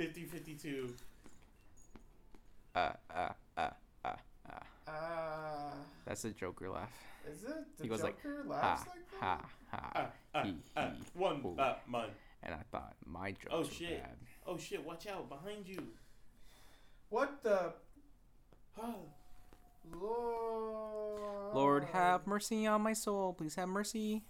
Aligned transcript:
50 0.00 0.24
52. 0.24 0.94
Uh, 2.74 2.78
uh, 3.14 3.28
uh, 3.58 3.68
uh, 4.02 4.08
uh. 4.48 4.52
Ah, 4.88 5.72
That's 6.06 6.24
a 6.24 6.30
Joker 6.30 6.70
laugh. 6.70 6.88
is 7.30 7.42
it? 7.44 7.50
The 7.76 7.82
He 7.82 7.88
goes 7.90 8.02
like, 8.02 8.16
Joker 8.22 8.44
Ha, 8.48 8.50
laughs 8.50 8.86
like 8.86 9.10
that? 9.10 9.20
ha, 9.20 9.44
ha. 9.70 9.90
Ah, 9.94 10.06
ah, 10.34 10.42
Hee, 10.44 10.56
ah, 10.74 10.86
hee, 10.88 11.02
one 11.12 11.40
hoo. 11.42 11.54
uh, 11.58 11.74
man. 11.86 12.06
And 12.42 12.54
I 12.54 12.62
thought 12.72 12.94
my 13.04 13.32
jokes 13.32 13.46
Oh, 13.50 13.58
were 13.58 13.64
shit. 13.66 14.02
bad. 14.02 14.16
Oh 14.46 14.56
shit, 14.56 14.82
watch 14.86 15.06
out 15.06 15.28
behind 15.28 15.68
you. 15.68 15.86
What 17.10 17.42
the 17.42 17.74
Oh, 18.80 19.00
Lord? 20.00 21.54
Lord, 21.54 21.84
have 21.92 22.26
mercy 22.26 22.66
on 22.66 22.80
my 22.80 22.94
soul. 22.94 23.34
Please 23.34 23.54
have 23.56 23.68
mercy. 23.68 24.22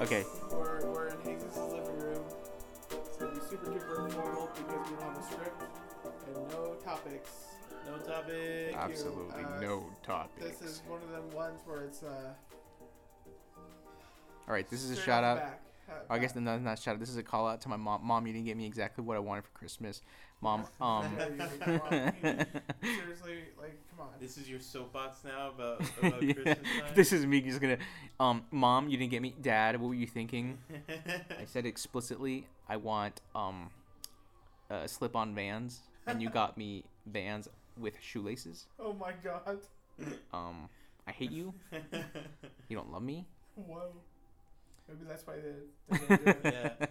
Okay. 0.00 0.24
We're, 0.50 0.84
we're 0.86 1.08
in 1.08 1.16
Jesus' 1.24 1.56
living 1.56 1.98
room. 1.98 2.24
It's 2.90 3.16
gonna 3.16 3.32
be 3.32 3.40
super 3.48 3.70
duper 3.70 4.04
informal 4.06 4.50
because 4.54 4.90
we 4.90 4.96
don't 4.96 5.02
have 5.02 5.18
a 5.18 5.22
script 5.22 5.62
and 6.26 6.48
no 6.48 6.74
topics. 6.84 7.30
no 7.86 7.98
topic. 7.98 8.74
Absolutely 8.74 9.44
Uh, 9.44 9.60
no 9.60 9.84
topics. 10.02 10.58
This 10.58 10.62
is 10.62 10.82
one 10.88 11.02
of 11.02 11.10
them 11.10 11.30
ones 11.32 11.60
where 11.64 11.84
it's 11.84 12.02
uh. 12.02 12.32
All 14.48 14.54
right, 14.54 14.68
this 14.68 14.82
is 14.82 14.90
a 14.90 14.96
shout 14.96 15.22
out. 15.22 15.38
back. 15.38 15.60
I 16.08 16.18
guess 16.18 16.34
no, 16.34 16.58
not 16.58 16.78
shout 16.78 16.94
out. 16.94 17.00
This 17.00 17.08
is 17.08 17.16
a 17.16 17.22
call 17.22 17.46
out 17.46 17.60
to 17.62 17.68
my 17.68 17.76
mom. 17.76 18.04
Mom, 18.04 18.26
you 18.26 18.32
didn't 18.32 18.46
get 18.46 18.56
me 18.56 18.66
exactly 18.66 19.04
what 19.04 19.16
I 19.16 19.20
wanted 19.20 19.44
for 19.44 19.50
Christmas. 19.50 20.02
Mom, 20.40 20.64
um. 20.80 21.14
Yeah, 21.16 21.28
you 21.28 21.36
did. 21.36 21.60
Come 21.60 21.80
on. 21.80 22.12
Seriously, 22.82 23.38
like, 23.60 23.78
come 23.90 24.06
on. 24.06 24.08
This 24.20 24.38
is 24.38 24.48
your 24.48 24.60
soapbox 24.60 25.24
now 25.24 25.50
about, 25.50 25.80
about 25.98 26.22
Yeah. 26.22 26.32
Christmas 26.32 26.56
time. 26.56 26.94
This 26.94 27.12
is 27.12 27.26
me 27.26 27.40
just 27.40 27.60
gonna. 27.60 27.78
Um, 28.18 28.44
mom, 28.50 28.88
you 28.88 28.96
didn't 28.96 29.10
get 29.10 29.22
me. 29.22 29.34
Dad, 29.40 29.80
what 29.80 29.88
were 29.88 29.94
you 29.94 30.06
thinking? 30.06 30.58
I 30.88 31.44
said 31.44 31.66
explicitly, 31.66 32.46
I 32.68 32.76
want 32.76 33.20
um, 33.34 33.70
uh, 34.70 34.86
slip-on 34.86 35.34
Vans, 35.34 35.80
and 36.06 36.20
you 36.22 36.30
got 36.30 36.56
me 36.56 36.84
Vans 37.06 37.48
with 37.78 37.94
shoelaces. 38.00 38.66
Oh 38.78 38.92
my 38.92 39.12
god. 39.22 39.58
Um, 40.32 40.68
I 41.06 41.12
hate 41.12 41.30
you. 41.30 41.52
You 42.68 42.76
don't 42.76 42.90
love 42.90 43.02
me. 43.02 43.26
Whoa. 43.54 43.92
Maybe 44.90 45.04
that's 45.08 45.26
why 45.26 45.34
they, 45.36 45.96
they 45.98 46.16
didn't 46.16 46.42
do 46.42 46.48
it. 46.48 46.54
Yeah. 46.80 46.86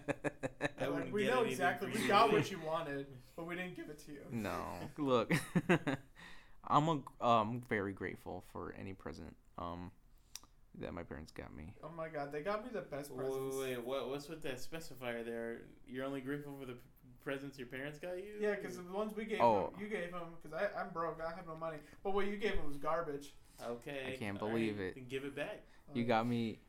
I 0.80 0.86
Like, 0.86 1.12
we 1.12 1.26
know 1.26 1.42
exactly. 1.42 1.90
We 1.92 2.08
got 2.08 2.32
what 2.32 2.50
you 2.50 2.58
wanted, 2.66 3.06
but 3.36 3.46
we 3.46 3.54
didn't 3.54 3.76
give 3.76 3.90
it 3.90 3.98
to 4.06 4.12
you. 4.12 4.20
No, 4.30 4.64
look, 4.96 5.30
I'm 6.66 6.88
a, 6.88 7.24
um 7.26 7.62
very 7.68 7.92
grateful 7.92 8.44
for 8.52 8.74
any 8.80 8.94
present 8.94 9.36
um 9.58 9.90
that 10.78 10.94
my 10.94 11.02
parents 11.02 11.32
got 11.32 11.54
me. 11.54 11.74
Oh 11.84 11.90
my 11.94 12.08
god, 12.08 12.32
they 12.32 12.40
got 12.40 12.64
me 12.64 12.70
the 12.72 12.80
best 12.80 13.10
Wait, 13.10 13.18
presents. 13.18 13.56
wait, 13.56 13.76
wait, 13.76 13.84
what, 13.84 14.08
what's 14.08 14.28
with 14.28 14.42
that 14.42 14.56
specifier 14.58 15.24
there? 15.24 15.62
You're 15.86 16.06
only 16.06 16.20
grateful 16.22 16.56
for 16.58 16.64
the 16.64 16.74
p- 16.74 16.78
presents 17.22 17.58
your 17.58 17.66
parents 17.66 17.98
got 17.98 18.16
you? 18.16 18.34
Yeah, 18.40 18.54
because 18.54 18.76
the 18.76 18.84
ones 18.84 19.14
we 19.14 19.24
gave 19.24 19.40
Oh. 19.40 19.72
him, 19.74 19.80
you 19.80 19.88
gave 19.88 20.12
them, 20.12 20.22
because 20.40 20.58
I'm 20.78 20.90
broke, 20.92 21.20
I 21.20 21.34
have 21.36 21.46
no 21.46 21.56
money. 21.56 21.78
But 22.04 22.14
what 22.14 22.26
you 22.26 22.36
gave 22.36 22.54
them 22.56 22.66
was 22.68 22.76
garbage. 22.76 23.34
Okay. 23.62 24.12
I 24.14 24.16
can't 24.16 24.38
believe 24.38 24.78
right, 24.78 24.86
it. 24.86 24.94
Then 24.94 25.06
give 25.08 25.24
it 25.24 25.34
back. 25.36 25.64
You 25.92 26.04
Uh, 26.04 26.08
got 26.08 26.26
me 26.26 26.60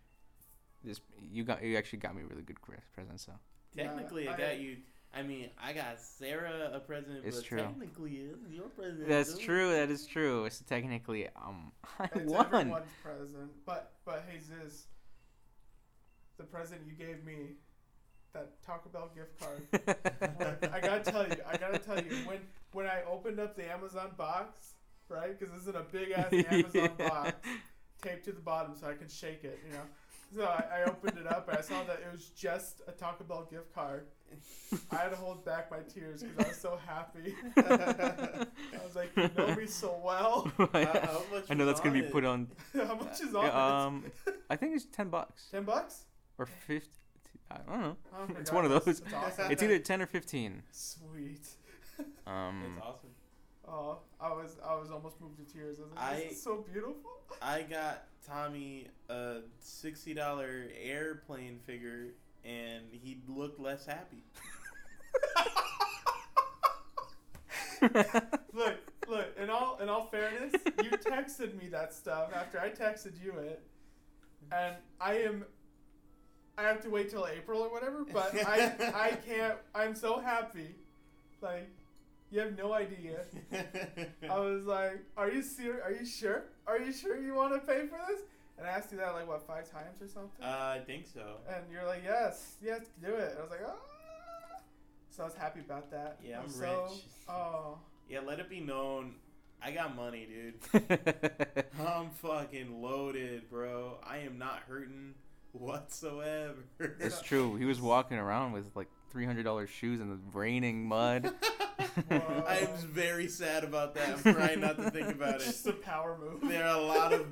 this. 0.84 1.02
You 1.32 1.44
got 1.44 1.64
you 1.64 1.78
actually 1.78 2.00
got 2.00 2.16
me 2.16 2.22
a 2.24 2.26
really 2.26 2.42
good 2.44 2.62
present. 2.62 2.84
presents. 2.94 3.26
So 3.26 3.34
Yeah, 3.74 3.84
Technically, 3.88 4.28
I, 4.28 4.34
I- 4.34 4.38
got 4.38 4.60
you. 4.60 4.78
I 5.14 5.24
mean, 5.24 5.50
I 5.62 5.74
got 5.74 6.00
Sarah 6.00 6.72
a 6.74 6.80
present, 6.80 7.26
It's 7.26 7.36
but 7.38 7.46
true. 7.46 7.58
technically, 7.58 8.12
it's 8.12 8.50
your 8.50 8.70
present. 8.70 9.10
that's 9.10 9.34
dude. 9.34 9.42
true. 9.44 9.72
That 9.72 9.90
is 9.90 10.06
true. 10.06 10.50
So 10.50 10.64
technically, 10.70 11.28
um, 11.36 11.74
I 12.00 12.08
It's 12.16 12.32
won. 12.32 12.46
everyone's 12.46 12.86
present. 13.04 13.52
But, 13.66 13.92
but 14.06 14.24
Jesus, 14.32 14.86
the 16.38 16.44
present 16.46 16.82
you 16.88 16.94
gave 16.94 17.26
me, 17.26 17.56
that 18.34 18.52
Taco 18.66 18.88
Bell 18.90 19.12
gift 19.14 19.38
card. 19.38 19.68
I 20.74 20.80
gotta 20.80 21.12
tell 21.12 21.28
you, 21.28 21.36
I 21.46 21.58
gotta 21.58 21.78
tell 21.80 21.98
you, 22.02 22.16
when 22.26 22.38
when 22.72 22.86
I 22.86 23.02
opened 23.04 23.42
up 23.42 23.58
the 23.58 23.70
Amazon 23.70 24.12
box, 24.18 24.76
right? 25.10 25.38
Because 25.38 25.54
this 25.54 25.64
is 25.68 25.76
a 25.76 25.86
big 25.92 26.12
ass 26.12 26.32
Amazon 26.50 26.92
box 26.98 27.34
taped 28.02 28.24
to 28.26 28.32
the 28.32 28.40
bottom, 28.40 28.76
so 28.80 28.88
I 28.88 28.94
can 28.94 29.10
shake 29.10 29.44
it, 29.44 29.60
you 29.68 29.74
know. 29.74 29.84
So 30.34 30.44
I, 30.44 30.80
I 30.80 30.84
opened 30.90 31.18
it 31.18 31.28
up 31.28 31.50
and 31.50 31.58
I 31.58 31.62
saw 31.62 31.84
that 31.84 31.98
it 32.06 32.12
was 32.12 32.28
just 32.30 32.82
a 32.88 32.92
Taco 32.92 33.24
Bell 33.26 33.48
gift 33.52 33.74
card. 33.76 34.06
I 34.92 34.96
had 34.96 35.10
to 35.10 35.18
hold 35.18 35.44
back 35.44 35.70
my 35.70 35.80
tears 35.94 36.24
because 36.24 36.46
I 36.46 36.48
was 36.48 36.58
so 36.58 36.80
happy. 36.88 37.36
I 37.58 38.46
was 38.86 38.96
like, 38.96 39.12
you 39.18 39.30
know 39.38 39.56
me 39.56 39.66
so 39.66 40.00
well. 40.04 40.50
How- 40.58 40.68
how 40.74 41.22
I 41.50 41.54
know 41.54 41.66
that's 41.66 41.82
gonna 41.82 42.02
be 42.02 42.08
put 42.08 42.24
on. 42.24 42.48
How 42.74 42.96
much 42.96 43.20
is 43.22 43.36
on 43.36 43.44
Yeah, 43.46 43.50
it? 43.50 43.86
um, 43.88 44.06
I 44.50 44.56
think 44.56 44.76
it's 44.76 44.86
ten 44.86 45.10
bucks 45.10 45.48
Ten 45.52 45.64
bucks? 45.64 46.06
or 46.38 46.46
fifty. 46.46 46.90
I 47.52 47.58
don't 47.70 47.82
know. 47.82 47.98
Oh 48.18 48.28
It's 48.40 48.50
God, 48.50 48.56
one 48.56 48.66
of 48.72 48.86
those. 48.86 49.02
awesome. 49.14 49.52
It's 49.52 49.62
either 49.62 49.80
ten 49.80 50.02
or 50.02 50.06
fifteen. 50.06 50.64
Sweet. 50.72 51.46
Um, 52.26 52.64
That's 52.76 52.88
awesome. 52.88 53.10
Oh, 53.68 53.98
I 54.22 54.30
was 54.30 54.56
I 54.66 54.76
was 54.76 54.90
almost 54.92 55.20
moved 55.20 55.38
to 55.46 55.54
tears. 55.54 55.78
I 55.80 55.84
was 55.84 55.92
like, 55.94 56.16
this 56.18 56.26
I- 56.28 56.32
is 56.32 56.42
so 56.42 56.66
beautiful. 56.72 57.12
I 57.42 57.64
got 57.64 58.06
Tommy 58.26 58.88
a 59.10 59.38
sixty 59.60 60.14
dollar 60.14 60.68
airplane 60.82 61.60
figure, 61.66 62.14
and 62.46 62.84
he 62.92 63.18
looked 63.28 63.60
less 63.60 63.86
happy. 63.86 64.24
Look, 68.54 68.76
look. 69.08 69.26
In 69.42 69.50
all 69.50 69.80
in 69.82 69.90
all 69.90 70.06
fairness, 70.06 70.54
you 70.84 70.90
texted 71.06 71.60
me 71.60 71.68
that 71.70 71.94
stuff 71.94 72.30
after 72.34 72.60
I 72.60 72.70
texted 72.70 73.14
you 73.22 73.34
it, 73.40 73.62
and 74.52 74.76
I 75.00 75.16
am. 75.20 75.46
I 76.58 76.64
have 76.64 76.82
to 76.82 76.90
wait 76.90 77.10
till 77.10 77.26
April 77.28 77.62
or 77.62 77.72
whatever, 77.72 78.06
but 78.12 78.36
I 78.46 78.72
I 78.94 79.12
can't. 79.28 79.56
I'm 79.74 79.96
so 79.96 80.20
happy, 80.20 80.76
like. 81.42 81.70
You 82.34 82.40
have 82.40 82.58
no 82.58 82.72
idea. 82.72 83.26
I 84.30 84.40
was 84.40 84.64
like, 84.64 85.04
"Are 85.18 85.30
you 85.30 85.42
serious? 85.42 85.82
Are 85.84 85.92
you 85.92 86.06
sure? 86.06 86.46
Are 86.72 86.80
you 86.80 86.94
sure 86.94 87.20
you 87.20 87.34
want 87.34 87.54
to 87.54 87.60
pay 87.60 87.86
for 87.88 88.00
this?" 88.08 88.22
And 88.58 88.70
I 88.70 88.74
asked 88.74 88.92
you 88.92 88.98
that 89.00 89.14
like 89.14 89.28
what 89.28 89.46
five 89.48 89.70
times 89.72 90.02
or 90.02 90.08
something. 90.08 90.44
Uh, 90.44 90.76
I 90.76 90.82
think 90.86 91.06
so. 91.12 91.38
And 91.50 91.64
you're 91.72 91.86
like, 91.86 92.04
yes, 92.06 92.54
yes, 92.64 92.82
do 93.04 93.08
it. 93.16 93.36
I 93.38 93.42
was 93.42 93.50
like, 93.50 93.62
ah. 93.66 93.74
So 95.10 95.24
I 95.24 95.26
was 95.26 95.36
happy 95.36 95.62
about 95.62 95.90
that. 95.90 96.20
Yeah, 96.24 96.40
I'm 96.42 96.50
so, 96.50 96.88
rich. 96.92 97.04
Oh, 97.28 97.80
Yeah, 98.08 98.20
let 98.20 98.40
it 98.40 98.50
be 98.50 98.60
known. 98.60 99.16
I 99.64 99.72
got 99.72 99.96
money, 99.96 100.28
dude. 100.28 100.84
I'm 101.86 102.10
fucking 102.12 102.82
loaded, 102.82 103.50
bro. 103.50 103.98
I 104.04 104.20
am 104.20 104.38
not 104.38 104.60
hurting 104.68 105.16
whatsoever. 105.54 106.64
It's 106.80 107.22
true. 107.24 107.56
He 107.56 107.66
was 107.66 107.82
walking 107.82 108.18
around 108.18 108.54
with 108.54 108.66
like 108.76 108.88
three 109.12 109.26
hundred 109.26 109.44
dollars 109.44 109.70
shoes 109.70 110.00
in 110.00 110.10
the 110.10 110.18
raining 110.34 110.86
mud. 110.88 111.32
I 112.10 112.68
am 112.70 112.78
very 112.88 113.28
sad 113.28 113.64
about 113.64 113.96
that. 113.96 114.20
I'm 114.26 114.34
trying 114.36 114.62
not 114.62 114.78
to 114.78 114.90
think 114.92 115.10
about 115.10 115.36
it's 115.36 115.46
it. 115.46 115.52
just 115.52 115.68
a 115.68 115.74
power 115.74 116.18
move. 116.20 116.50
There 116.50 116.66
are 116.66 116.78
a 116.78 116.82
lot 116.82 117.12
of 117.12 117.26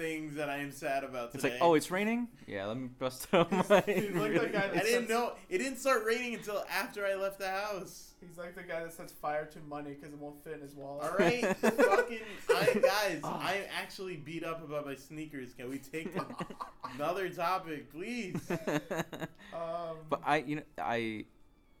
things 0.00 0.34
that 0.36 0.48
I 0.48 0.56
am 0.58 0.72
sad 0.72 1.04
about 1.04 1.34
It's 1.34 1.44
like, 1.44 1.58
oh, 1.60 1.74
it's 1.74 1.90
raining. 1.90 2.28
Yeah, 2.46 2.66
let 2.66 2.76
me 2.78 2.88
bust 2.98 3.28
out 3.34 3.50
He's- 3.52 3.68
my. 3.68 3.80
he's 3.86 4.10
like 4.14 4.32
that 4.34 4.52
guy 4.52 4.64
I 4.64 4.68
didn't 4.82 4.84
sets- 4.86 5.08
know. 5.10 5.32
It 5.48 5.58
didn't 5.58 5.78
start 5.78 6.04
raining 6.06 6.34
until 6.34 6.64
after 6.70 7.04
I 7.04 7.14
left 7.16 7.38
the 7.38 7.48
house. 7.50 8.06
He's 8.26 8.36
like 8.38 8.54
the 8.54 8.62
guy 8.62 8.80
that 8.82 8.92
sets 8.92 9.12
fire 9.12 9.46
to 9.46 9.58
money 9.68 9.92
because 9.94 10.12
it 10.12 10.18
won't 10.18 10.42
fit 10.44 10.54
in 10.54 10.60
his 10.60 10.74
wallet. 10.74 11.04
All 11.10 11.16
right, 11.18 11.56
fucking 11.56 12.20
I, 12.50 12.74
guys. 12.74 13.20
Oh. 13.24 13.38
I'm 13.42 13.62
actually 13.80 14.16
beat 14.16 14.44
up 14.44 14.62
about 14.62 14.84
my 14.86 14.94
sneakers. 14.94 15.54
Can 15.54 15.70
we 15.70 15.78
take 15.78 16.14
another 16.94 17.28
topic, 17.30 17.90
please? 17.92 18.36
Um, 19.52 19.96
but 20.08 20.20
I, 20.24 20.36
you 20.38 20.56
know, 20.56 20.62
I, 20.78 21.24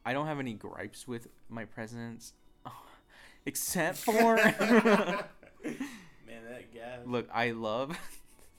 I 0.04 0.12
don't 0.12 0.26
have 0.26 0.40
any 0.40 0.54
gripes 0.54 1.06
with 1.06 1.28
my 1.48 1.64
presents, 1.66 2.32
except 3.46 3.98
for. 3.98 4.36
Look, 7.06 7.28
I 7.32 7.50
love, 7.52 7.98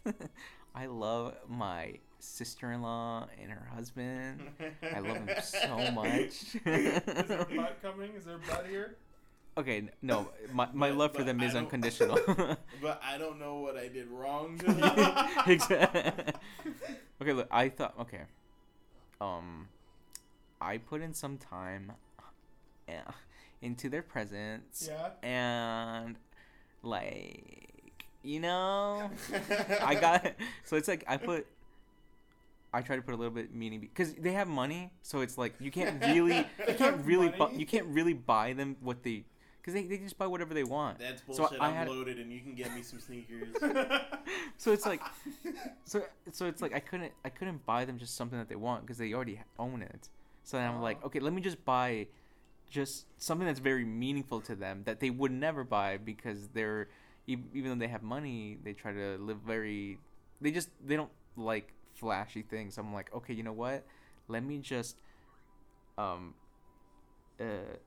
I 0.75 0.85
love 0.87 1.35
my 1.47 1.95
sister-in-law 2.19 3.27
and 3.41 3.51
her 3.51 3.67
husband. 3.73 4.41
I 4.93 4.99
love 4.99 5.25
them 5.25 5.29
so 5.43 5.91
much. 5.93 6.55
is 6.55 6.61
there 6.63 7.41
a 7.41 7.45
butt 7.55 7.81
coming? 7.81 8.11
Is 8.15 8.25
there 8.25 8.35
a 8.35 8.39
butt 8.39 8.65
here? 8.69 8.95
okay, 9.57 9.89
no, 10.01 10.29
my, 10.53 10.67
my 10.73 10.89
But- 10.89 10.97
love 10.97 11.13
for 11.15 11.23
them 11.23 11.41
is 11.41 11.55
unconditional. 11.55 12.17
But 12.81 12.99
I 13.03 13.17
don't 13.17 13.37
know 13.39 13.55
what 13.59 13.77
I 13.77 13.87
did 13.89 14.07
wrong. 14.07 14.59
Okay, 17.21 17.33
look, 17.33 17.47
I 17.51 17.69
thought 17.69 17.93
okay. 18.01 18.21
Um, 19.19 19.67
I 20.59 20.77
put 20.79 21.01
in 21.01 21.13
some 21.13 21.37
time, 21.37 21.91
uh, 22.89 23.11
into 23.61 23.89
their 23.89 24.01
presence. 24.01 24.89
Yeah. 24.89 25.09
and 25.21 26.15
like 26.81 27.80
you 28.23 28.39
know, 28.39 29.09
I 29.81 29.95
got 29.95 30.33
so 30.63 30.75
it's 30.75 30.87
like 30.87 31.03
I 31.07 31.17
put 31.17 31.45
I 32.73 32.81
try 32.81 32.95
to 32.95 33.01
put 33.01 33.13
a 33.13 33.17
little 33.17 33.33
bit 33.33 33.53
meaning 33.53 33.79
because 33.81 34.13
they 34.13 34.31
have 34.33 34.47
money, 34.47 34.91
so 35.01 35.21
it's 35.21 35.37
like 35.37 35.53
you 35.59 35.71
can't 35.71 36.01
really 36.05 36.37
you 36.67 36.73
can't 36.75 37.05
really 37.05 37.29
bu- 37.29 37.53
you 37.57 37.65
can't 37.65 37.87
really 37.87 38.13
buy 38.13 38.53
them 38.53 38.77
what 38.81 39.03
they 39.03 39.23
because 39.59 39.73
they, 39.75 39.83
they 39.83 39.97
just 39.97 40.17
buy 40.17 40.25
whatever 40.25 40.53
they 40.53 40.63
want. 40.63 40.97
That's 40.99 41.21
So 41.31 41.43
bullshit. 41.43 41.61
I 41.61 41.67
I'm 41.67 41.73
had- 41.75 41.89
loaded, 41.89 42.17
and 42.19 42.31
you 42.31 42.39
can 42.39 42.55
get 42.55 42.73
me 42.73 42.81
some 42.81 42.99
sneakers. 42.99 43.49
So 44.57 44.71
it's 44.71 44.85
like 44.85 45.01
so 45.85 46.03
so 46.31 46.45
it's 46.45 46.61
like 46.61 46.73
I 46.73 46.79
couldn't 46.79 47.11
I 47.25 47.29
couldn't 47.29 47.65
buy 47.65 47.83
them 47.85 47.97
just 47.97 48.15
something 48.15 48.37
that 48.37 48.47
they 48.47 48.55
want 48.55 48.81
because 48.83 48.97
they 48.99 49.13
already 49.13 49.39
own 49.59 49.81
it. 49.81 50.09
So 50.43 50.57
then 50.57 50.69
I'm 50.69 50.81
like, 50.81 50.99
Oh. 51.03 51.07
okay, 51.07 51.19
let 51.19 51.33
me 51.33 51.41
just 51.41 51.63
buy 51.65 52.07
just 52.69 53.05
something 53.17 53.45
that's 53.47 53.59
very 53.59 53.83
meaningful 53.83 54.39
to 54.41 54.55
them 54.55 54.83
that 54.85 54.99
they 54.99 55.09
would 55.09 55.31
never 55.31 55.63
buy 55.63 55.97
because 55.97 56.47
they're 56.49 56.87
even 57.27 57.65
though 57.65 57.75
they 57.75 57.87
have 57.87 58.03
money, 58.03 58.57
they 58.63 58.73
try 58.73 58.91
to 58.91 59.17
live 59.17 59.37
very 59.45 59.99
they 60.39 60.51
just 60.51 60.69
they 60.85 60.95
don't 60.95 61.11
like 61.37 61.73
flashy 61.95 62.41
things. 62.41 62.77
I'm 62.77 62.93
like, 62.93 63.13
okay, 63.13 63.33
you 63.33 63.43
know 63.43 63.53
what? 63.53 63.85
Let 64.27 64.43
me 64.43 64.57
just 64.57 64.97
um 65.97 66.33
uh 67.39 67.77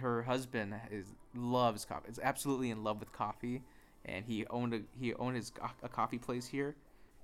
her 0.00 0.22
husband 0.22 0.74
is 0.90 1.06
loves 1.34 1.84
coffee. 1.84 2.10
Is 2.10 2.20
absolutely 2.22 2.70
in 2.70 2.82
love 2.82 2.98
with 3.00 3.12
coffee 3.12 3.62
and 4.06 4.24
he 4.24 4.46
owned 4.46 4.72
a 4.72 4.80
he 4.98 5.12
owned 5.14 5.36
his 5.36 5.52
a 5.82 5.88
coffee 5.88 6.18
place 6.18 6.46
here, 6.46 6.74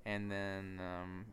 and 0.04 0.30
then 0.30 0.80
um, 0.80 1.24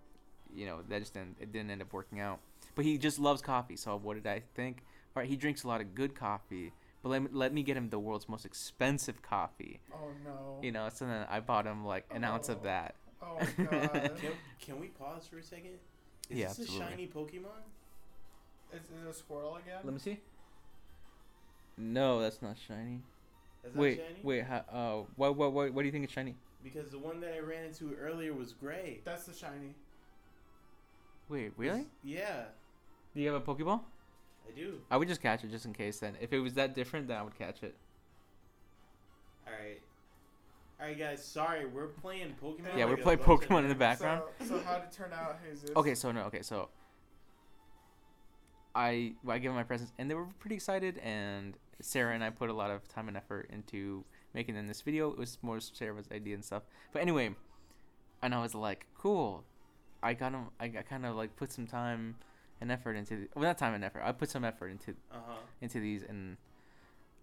you 0.56 0.66
know 0.66 0.80
that 0.88 1.00
just 1.00 1.14
didn't 1.14 1.36
it 1.40 1.52
didn't 1.52 1.72
end 1.72 1.82
up 1.82 1.92
working 1.92 2.20
out. 2.20 2.40
But 2.76 2.86
he 2.86 2.98
just 2.98 3.20
loves 3.20 3.42
coffee. 3.42 3.76
So 3.76 3.98
what 3.98 4.16
did 4.16 4.28
I 4.28 4.44
think? 4.56 4.84
All 5.16 5.22
right, 5.22 5.30
he 5.30 5.36
drinks 5.36 5.64
a 5.64 5.68
lot 5.68 5.82
of 5.82 5.96
good 5.96 6.16
coffee, 6.16 6.72
but 7.04 7.10
let 7.10 7.22
me, 7.24 7.30
let 7.32 7.54
me 7.54 7.64
get 7.64 7.78
him 7.78 7.90
the 7.90 8.00
world's 8.00 8.28
most 8.30 8.46
expensive 8.46 9.22
coffee. 9.22 9.80
oh 9.94 10.10
no. 10.24 10.58
You 10.62 10.72
know, 10.72 10.90
so 10.94 11.06
then 11.06 11.26
I 11.30 11.40
bought 11.40 11.66
him 11.66 11.86
like 11.86 12.06
an 12.12 12.24
ounce 12.24 12.50
of 12.50 12.60
Oh. 12.60 12.64
that. 12.64 12.96
Oh 13.22 13.38
god. 13.70 14.12
Can, 14.22 14.32
can 14.62 14.80
we 14.80 14.88
pause 14.88 15.28
for 15.28 15.38
a 15.38 15.44
second? 15.44 15.72
Is 16.30 16.38
Yeah, 16.38 16.48
this 16.48 16.60
absolutely. 16.62 16.86
a 16.86 16.90
shiny 16.90 17.08
Pokemon? 17.08 17.62
Is 18.74 18.82
it 18.82 19.10
a 19.10 19.14
squirrel 19.14 19.56
again? 19.56 19.80
Let 19.84 19.94
me 19.94 20.00
see. 20.00 20.20
No, 21.78 22.20
that's 22.22 22.42
not 22.42 22.56
shiny. 22.68 23.02
Is 23.64 23.74
that 23.74 23.80
Wait, 23.80 23.98
shiny? 23.98 24.20
wait. 24.24 24.44
How, 24.46 24.64
uh, 24.72 25.06
what, 25.16 25.36
what, 25.36 25.54
what, 25.54 25.74
what 25.74 25.82
do 25.82 25.86
you 25.86 25.92
think 25.92 26.06
is 26.06 26.12
shiny? 26.12 26.36
Because 26.64 26.92
the 26.92 27.00
one 27.00 27.20
that 27.22 27.34
I 27.34 27.40
ran 27.40 27.66
into 27.66 27.94
earlier 27.96 28.34
was 28.34 28.54
gray. 28.54 29.00
That's 29.06 29.24
the 29.26 29.34
shiny. 29.34 29.74
Wait, 31.30 31.52
really? 31.58 31.86
Yeah, 32.04 32.44
Do 33.16 33.22
you 33.22 33.32
have 33.32 33.42
a 33.42 33.46
Pokeball? 33.46 33.82
I 34.50 34.60
do. 34.60 34.74
I 34.90 34.98
would 34.98 35.08
just 35.08 35.22
catch 35.22 35.44
it 35.44 35.52
just 35.52 35.66
in 35.66 35.74
case. 35.74 36.00
Then, 36.00 36.16
if 36.20 36.34
it 36.34 36.40
was 36.40 36.54
that 36.56 36.76
different, 36.76 37.08
then 37.08 37.18
I 37.18 37.24
would 37.24 37.38
catch 37.38 37.64
it. 37.64 37.76
All 39.48 39.54
right. 39.54 39.82
All 40.80 40.88
right, 40.88 40.98
guys. 40.98 41.24
Sorry, 41.24 41.66
we're 41.66 41.88
playing 41.88 42.36
Pokemon. 42.42 42.78
Yeah, 42.78 42.86
like 42.86 42.98
we're 42.98 43.04
playing 43.04 43.20
Pokemon 43.20 43.64
in 43.64 43.70
the 43.70 43.76
background. 43.76 44.24
So, 44.40 44.46
so 44.46 44.60
how'd 44.66 44.84
it 44.84 44.92
turn 44.92 45.12
out, 45.14 45.38
Jesus? 45.44 45.70
Okay, 45.76 45.96
so 45.96 46.12
no, 46.12 46.22
okay, 46.24 46.42
so 46.42 46.70
I 48.76 49.14
well, 49.24 49.36
I 49.36 49.40
gave 49.40 49.50
them 49.50 49.56
my 49.56 49.64
presents, 49.64 49.92
and 49.98 50.10
they 50.10 50.16
were 50.16 50.28
pretty 50.40 50.56
excited. 50.56 50.98
And 51.00 51.58
Sarah 51.82 52.14
and 52.14 52.24
I 52.24 52.30
put 52.30 52.50
a 52.50 52.54
lot 52.54 52.72
of 52.72 52.88
time 52.88 53.08
and 53.08 53.18
effort 53.18 53.50
into 53.52 54.06
making 54.34 54.56
them 54.56 54.68
this 54.68 54.82
video. 54.82 55.12
It 55.12 55.18
was 55.18 55.38
more 55.42 55.60
Sarah's 55.60 56.08
idea 56.12 56.36
and 56.36 56.46
stuff. 56.46 56.64
But 56.94 57.02
anyway, 57.02 57.36
and 58.22 58.34
I 58.34 58.42
was 58.42 58.56
like, 58.56 58.86
cool. 58.98 59.44
I 60.02 60.14
got 60.14 60.32
them. 60.32 60.48
I, 60.62 60.66
I 60.66 60.84
kind 60.88 61.06
of 61.06 61.16
like 61.16 61.36
put 61.36 61.52
some 61.52 61.68
time 61.68 62.16
and 62.62 62.72
effort 62.72 62.96
into. 62.96 63.16
The, 63.22 63.28
well, 63.36 63.46
not 63.46 63.58
time 63.58 63.74
and 63.74 63.84
effort. 63.84 64.02
I 64.04 64.12
put 64.12 64.30
some 64.30 64.44
effort 64.46 64.68
into 64.70 64.92
Uh 65.12 65.16
huh. 65.28 65.34
into 65.62 65.80
these, 65.80 66.04
and 66.04 66.38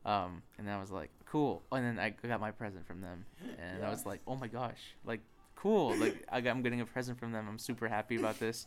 um, 0.05 0.43
and 0.59 0.71
I 0.71 0.81
was 0.81 0.91
like, 0.91 1.11
cool. 1.27 1.63
And 1.73 1.85
then 1.85 1.99
I 1.99 2.11
got 2.11 2.41
my 2.41 2.51
present 2.53 2.87
from 2.87 3.01
them, 3.01 3.25
and 3.59 3.85
I 3.85 3.91
was 3.91 4.07
like, 4.07 4.21
oh 4.27 4.37
my 4.37 4.47
gosh, 4.49 4.95
like 5.05 5.21
cool. 5.57 5.97
Like 5.97 6.25
I 6.31 6.41
got, 6.41 6.51
I'm 6.51 6.63
getting 6.63 6.81
a 6.81 6.87
present 6.87 7.19
from 7.19 7.33
them. 7.33 7.47
I'm 7.49 7.59
super 7.59 7.89
happy 7.89 8.17
about 8.17 8.39
this. 8.39 8.67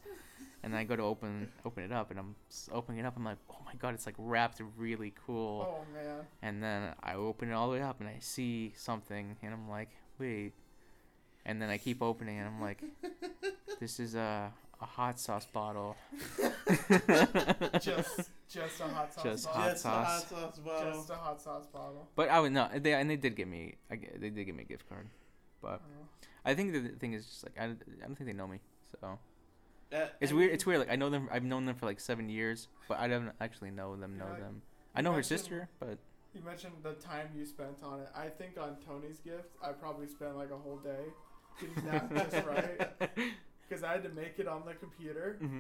And 0.61 0.75
I 0.75 0.83
go 0.83 0.97
to 0.97 1.03
open 1.03 1.49
open 1.63 1.83
it 1.85 1.91
up, 1.93 2.11
and 2.11 2.19
I'm 2.19 2.35
opening 2.73 2.99
it 2.99 3.05
up. 3.05 3.15
I'm 3.15 3.23
like, 3.23 3.37
oh 3.49 3.59
my 3.65 3.73
god, 3.75 3.93
it's 3.93 4.05
like 4.05 4.15
wrapped 4.17 4.61
really 4.77 5.13
cool. 5.25 5.65
Oh 5.81 5.93
man. 5.93 6.25
And 6.41 6.61
then 6.61 6.93
I 7.01 7.13
open 7.13 7.49
it 7.49 7.53
all 7.53 7.67
the 7.69 7.77
way 7.77 7.81
up, 7.81 8.01
and 8.01 8.09
I 8.09 8.17
see 8.19 8.73
something, 8.75 9.37
and 9.41 9.53
I'm 9.53 9.69
like, 9.69 9.89
wait. 10.19 10.51
And 11.45 11.61
then 11.61 11.69
I 11.69 11.77
keep 11.77 12.01
opening, 12.01 12.37
and 12.39 12.47
I'm 12.47 12.59
like, 12.61 12.83
this 13.79 14.01
is 14.01 14.15
a 14.15 14.51
a 14.81 14.85
hot 14.85 15.19
sauce 15.19 15.45
bottle. 15.51 15.95
Just 17.81 18.29
just 18.49 18.79
a 18.81 18.85
hot 18.87 19.13
sauce 19.13 19.23
Just 19.23 19.45
bottle. 19.45 19.61
hot 19.61 19.71
Just 19.71 19.85
a 19.85 19.89
hot 19.89 20.07
sauce. 20.07 20.27
sauce 20.29 20.59
bottle. 20.59 20.93
Just 20.93 21.09
a 21.09 21.15
hot 21.15 21.41
sauce 21.41 21.67
bottle. 21.67 22.07
But 22.15 22.29
I 22.29 22.39
would 22.39 22.51
no, 22.51 22.67
they 22.75 22.93
and 22.93 23.09
they 23.09 23.15
did 23.15 23.35
give 23.35 23.47
me, 23.47 23.75
I, 23.91 23.95
g- 23.95 24.07
they 24.17 24.29
did 24.29 24.45
give 24.45 24.55
me 24.55 24.63
a 24.63 24.67
gift 24.67 24.87
card. 24.89 25.07
But 25.61 25.81
Oh. 25.83 26.05
I 26.45 26.55
think 26.55 26.71
the 26.73 26.89
thing 26.99 27.13
is 27.13 27.25
just 27.25 27.43
like 27.43 27.57
I, 27.59 27.65
I 27.65 28.05
don't 28.07 28.15
think 28.17 28.27
they 28.27 28.33
know 28.33 28.47
me, 28.47 28.59
so 28.99 29.19
Uh, 29.93 30.05
it's 30.21 30.31
I 30.31 30.35
weird. 30.35 30.47
mean, 30.47 30.55
It's 30.55 30.65
weird. 30.65 30.79
Like 30.79 30.91
I 30.91 30.95
know 30.95 31.09
them. 31.09 31.27
I've 31.31 31.43
known 31.43 31.65
them 31.65 31.75
for 31.75 31.85
like 31.85 31.99
seven 31.99 32.29
years, 32.29 32.67
but 32.87 32.99
I 32.99 33.07
don't 33.07 33.31
actually 33.41 33.71
know 33.71 33.95
them. 33.95 34.17
Know 34.17 34.27
Yeah, 34.33 34.39
them. 34.45 34.61
I 34.95 35.01
know 35.01 35.13
her 35.13 35.23
sister, 35.23 35.69
but 35.79 35.99
You 36.33 36.41
mentioned 36.41 36.73
the 36.81 36.93
time 36.93 37.27
you 37.35 37.45
spent 37.45 37.77
on 37.83 37.99
it. 38.01 38.09
I 38.15 38.27
think 38.29 38.57
on 38.59 38.77
Tony's 38.85 39.19
gift, 39.19 39.49
I 39.63 39.71
probably 39.73 40.07
spent 40.07 40.37
like 40.37 40.51
a 40.51 40.57
whole 40.57 40.77
day 40.77 41.03
getting 41.59 41.83
that 41.91 42.31
just 42.31 42.45
right 42.47 42.89
because 43.69 43.83
I 43.83 43.91
had 43.93 44.03
to 44.03 44.09
make 44.09 44.39
it 44.39 44.47
on 44.47 44.63
the 44.65 44.73
computer. 44.73 45.37
hmm 45.39 45.59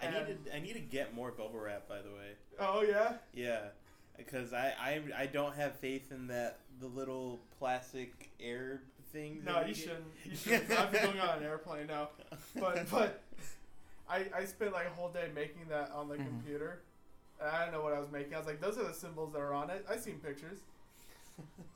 I 0.00 0.10
need 0.10 0.16
and- 0.16 0.44
to. 0.46 0.56
I 0.56 0.60
need 0.60 0.74
to 0.74 0.80
get 0.80 1.12
more 1.14 1.32
bubble 1.32 1.58
wrap. 1.58 1.88
By 1.88 1.98
the 2.02 2.10
way. 2.10 2.32
Oh 2.60 2.82
yeah. 2.82 3.14
Yeah, 3.34 3.60
because 4.16 4.52
I, 4.52 4.72
I 4.80 5.02
I 5.22 5.26
don't 5.26 5.54
have 5.56 5.74
faith 5.76 6.12
in 6.12 6.28
that 6.28 6.60
the 6.80 6.86
little 6.86 7.40
plastic 7.58 8.30
air 8.40 8.82
thing. 9.12 9.42
No, 9.44 9.64
you 9.64 9.74
shouldn't. 9.74 10.04
You 10.24 10.36
shouldn't. 10.36 10.70
I'm 10.70 10.92
going 10.92 11.18
on 11.18 11.38
an 11.38 11.44
airplane 11.44 11.88
now, 11.88 12.10
but 12.54 12.88
but 12.90 13.22
I 14.08 14.26
I 14.34 14.44
spent 14.44 14.72
like 14.72 14.86
a 14.86 14.90
whole 14.90 15.08
day 15.10 15.30
making 15.34 15.66
that 15.70 15.90
on 15.90 16.08
the 16.08 16.14
Mhm. 16.16 16.26
computer. 16.26 16.82
I 17.42 17.64
don't 17.64 17.72
know 17.72 17.82
what 17.82 17.92
I 17.92 18.00
was 18.00 18.10
making. 18.10 18.34
I 18.34 18.38
was 18.38 18.46
like, 18.48 18.60
those 18.60 18.78
are 18.78 18.84
the 18.84 18.92
symbols 18.94 19.32
that 19.32 19.38
are 19.40 19.54
on 19.54 19.70
it. 19.70 19.84
I 19.88 19.96
seen 19.96 20.18
pictures. 20.18 20.58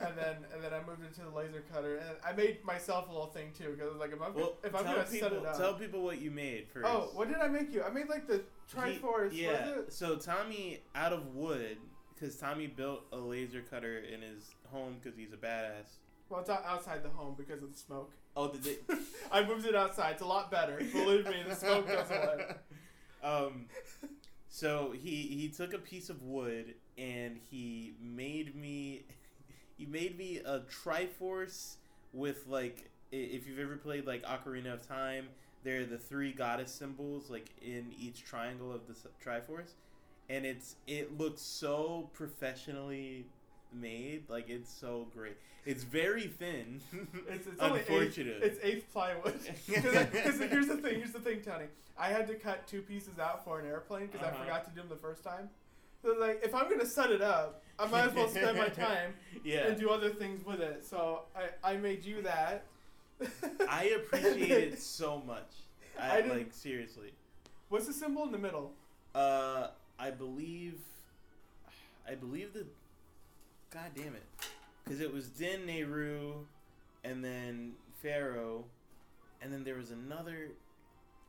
And 0.00 0.16
then 0.16 0.36
and 0.52 0.62
then 0.62 0.72
I 0.72 0.80
moved 0.86 1.04
into 1.06 1.20
the 1.22 1.36
laser 1.36 1.62
cutter, 1.72 1.96
and 1.96 2.16
I 2.24 2.32
made 2.32 2.64
myself 2.64 3.08
a 3.08 3.12
little 3.12 3.28
thing 3.28 3.52
too 3.56 3.70
because 3.70 3.86
I 3.86 3.90
was 3.92 3.98
like, 4.00 4.12
if 4.12 4.20
I'm, 4.20 4.34
well, 4.34 4.54
if 4.64 4.74
I'm 4.74 4.84
gonna 4.84 5.04
people 5.04 5.28
set 5.28 5.32
it 5.32 5.46
up. 5.46 5.56
tell 5.58 5.74
people 5.74 6.02
what 6.02 6.20
you 6.20 6.30
made 6.30 6.68
first. 6.68 6.86
oh, 6.88 7.10
what 7.14 7.28
did 7.28 7.38
I 7.38 7.48
make 7.48 7.72
you? 7.72 7.82
I 7.82 7.90
made 7.90 8.08
like 8.08 8.26
the 8.26 8.42
He- 8.68 8.80
Triforce. 8.80 9.30
yeah. 9.32 9.74
So 9.88 10.16
Tommy, 10.16 10.80
out 10.94 11.12
of 11.12 11.34
wood, 11.34 11.76
because 12.14 12.36
Tommy 12.36 12.66
built 12.66 13.02
a 13.12 13.16
laser 13.16 13.60
cutter 13.62 13.98
in 13.98 14.22
his 14.22 14.50
home 14.70 14.96
because 15.02 15.16
he's 15.18 15.32
a 15.32 15.36
badass. 15.36 15.86
Well, 16.28 16.40
it's 16.40 16.50
out- 16.50 16.64
outside 16.64 17.02
the 17.02 17.10
home 17.10 17.34
because 17.36 17.62
of 17.62 17.72
the 17.72 17.78
smoke. 17.78 18.12
Oh, 18.34 18.48
did 18.50 18.62
they? 18.64 18.76
I 19.30 19.44
moved 19.44 19.66
it 19.66 19.74
outside. 19.74 20.12
It's 20.12 20.22
a 20.22 20.26
lot 20.26 20.50
better. 20.50 20.78
Believe 20.78 21.26
me, 21.26 21.36
the 21.46 21.54
smoke 21.54 21.86
goes 21.86 22.10
away. 22.10 22.46
Um, 23.24 23.66
so 24.48 24.92
he 25.00 25.22
he 25.28 25.48
took 25.48 25.72
a 25.74 25.78
piece 25.78 26.10
of 26.10 26.22
wood 26.22 26.74
and 26.98 27.38
he 27.50 27.94
made 28.00 28.56
me 28.56 29.04
he 29.82 29.86
made 29.90 30.16
me 30.16 30.38
a 30.44 30.60
Triforce 30.60 31.76
with 32.12 32.46
like 32.46 32.90
if 33.10 33.46
you've 33.46 33.58
ever 33.58 33.76
played 33.76 34.06
like 34.06 34.22
Ocarina 34.24 34.72
of 34.74 34.86
Time, 34.86 35.26
there 35.64 35.80
are 35.80 35.84
the 35.84 35.98
three 35.98 36.32
goddess 36.32 36.72
symbols 36.72 37.30
like 37.30 37.50
in 37.60 37.92
each 37.98 38.24
triangle 38.24 38.72
of 38.72 38.82
the 38.86 38.94
Triforce, 39.24 39.72
and 40.30 40.44
it's 40.46 40.76
it 40.86 41.18
looks 41.18 41.42
so 41.42 42.10
professionally 42.14 43.26
made 43.74 44.22
like 44.28 44.50
it's 44.50 44.70
so 44.70 45.06
great 45.14 45.34
it's 45.64 45.82
very 45.82 46.26
thin 46.26 46.78
It's, 47.26 47.46
it's 47.46 47.56
unfortunate 47.58 48.36
Eighth, 48.42 48.44
it's 48.44 48.60
eighth 48.62 48.92
plywood. 48.92 49.40
Because 49.66 50.38
here's 50.40 50.66
the 50.68 50.76
thing. 50.76 50.96
Here's 50.98 51.12
the 51.12 51.20
thing, 51.20 51.40
Tony. 51.40 51.64
I 51.98 52.08
had 52.08 52.26
to 52.26 52.34
cut 52.34 52.66
two 52.66 52.82
pieces 52.82 53.18
out 53.18 53.44
for 53.46 53.60
an 53.60 53.66
airplane 53.66 54.08
because 54.12 54.26
Uh-huh. 54.26 54.36
I 54.36 54.44
forgot 54.44 54.64
to 54.66 54.70
do 54.72 54.80
them 54.82 54.90
the 54.90 54.96
first 54.96 55.24
time. 55.24 55.48
So 56.02 56.14
like, 56.18 56.40
if 56.44 56.54
I'm 56.54 56.68
gonna 56.68 56.86
set 56.86 57.10
it 57.10 57.22
up, 57.22 57.62
I 57.78 57.86
might 57.86 58.08
as 58.08 58.14
well 58.14 58.28
spend 58.28 58.58
my 58.58 58.68
time 58.68 59.14
yeah 59.44 59.68
and 59.68 59.78
do 59.78 59.90
other 59.90 60.10
things 60.10 60.44
with 60.44 60.60
it. 60.60 60.84
So 60.84 61.22
I, 61.34 61.72
I 61.72 61.76
made 61.76 62.04
you 62.04 62.22
that. 62.22 62.64
I 63.68 63.84
appreciate 63.96 64.72
it 64.72 64.80
so 64.80 65.22
much. 65.26 65.50
I 65.98 66.20
I, 66.20 66.26
like 66.26 66.52
seriously. 66.52 67.12
What's 67.68 67.86
the 67.86 67.92
symbol 67.92 68.24
in 68.24 68.32
the 68.32 68.38
middle? 68.38 68.72
Uh, 69.14 69.68
I 69.98 70.10
believe, 70.10 70.80
I 72.08 72.14
believe 72.14 72.52
the, 72.52 72.66
god 73.70 73.90
damn 73.94 74.14
it, 74.14 74.26
because 74.82 75.00
it 75.00 75.12
was 75.12 75.28
Din 75.28 75.60
Nayru, 75.66 76.44
and 77.04 77.24
then 77.24 77.72
Farore, 78.02 78.62
and 79.40 79.52
then 79.52 79.64
there 79.64 79.76
was 79.76 79.90
another. 79.90 80.48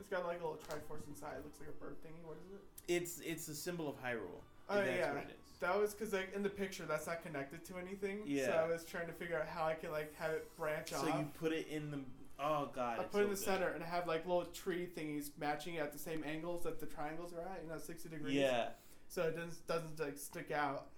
It's 0.00 0.08
got 0.08 0.26
like 0.26 0.40
a 0.40 0.44
little 0.46 0.58
Triforce 0.68 1.06
inside. 1.08 1.34
It 1.38 1.44
looks 1.44 1.60
like 1.60 1.68
a 1.68 1.84
bird 1.84 1.96
thingy. 2.04 2.26
What 2.26 2.36
is 2.44 2.52
it? 2.52 2.92
It's 2.92 3.20
it's 3.24 3.46
the 3.46 3.54
symbol 3.54 3.88
of 3.88 4.02
Hyrule. 4.02 4.40
Oh, 4.68 4.76
that's 4.76 4.88
yeah. 4.88 5.12
what 5.12 5.22
it 5.22 5.28
is. 5.30 5.58
That 5.60 5.80
was 5.80 5.94
because 5.94 6.12
like 6.12 6.34
in 6.34 6.42
the 6.42 6.50
picture 6.50 6.84
that's 6.84 7.06
not 7.06 7.22
connected 7.22 7.64
to 7.66 7.74
anything. 7.78 8.20
Yeah. 8.26 8.46
So 8.46 8.52
I 8.52 8.72
was 8.72 8.84
trying 8.84 9.06
to 9.06 9.12
figure 9.12 9.38
out 9.38 9.46
how 9.46 9.64
I 9.64 9.74
could 9.74 9.90
like 9.90 10.14
have 10.16 10.32
it 10.32 10.54
branch 10.56 10.92
off. 10.92 11.00
So 11.00 11.06
you 11.06 11.26
put 11.38 11.52
it 11.52 11.68
in 11.68 11.90
the. 11.90 12.00
Oh 12.38 12.68
god. 12.74 12.98
I 12.98 13.04
put 13.04 13.20
it 13.20 13.24
in 13.24 13.30
the 13.30 13.36
good. 13.36 13.44
center 13.44 13.68
and 13.68 13.82
I 13.82 13.86
have 13.86 14.06
like 14.06 14.26
little 14.26 14.44
tree 14.46 14.88
thingies 14.96 15.30
matching 15.38 15.78
at 15.78 15.92
the 15.92 15.98
same 15.98 16.24
angles 16.26 16.64
that 16.64 16.80
the 16.80 16.86
triangles 16.86 17.32
are 17.32 17.40
at. 17.40 17.60
You 17.62 17.70
know, 17.70 17.78
sixty 17.78 18.08
degrees. 18.08 18.34
Yeah. 18.34 18.68
So 19.08 19.22
it 19.22 19.36
doesn't 19.36 19.66
doesn't 19.66 20.00
like 20.00 20.18
stick 20.18 20.50
out. 20.50 20.88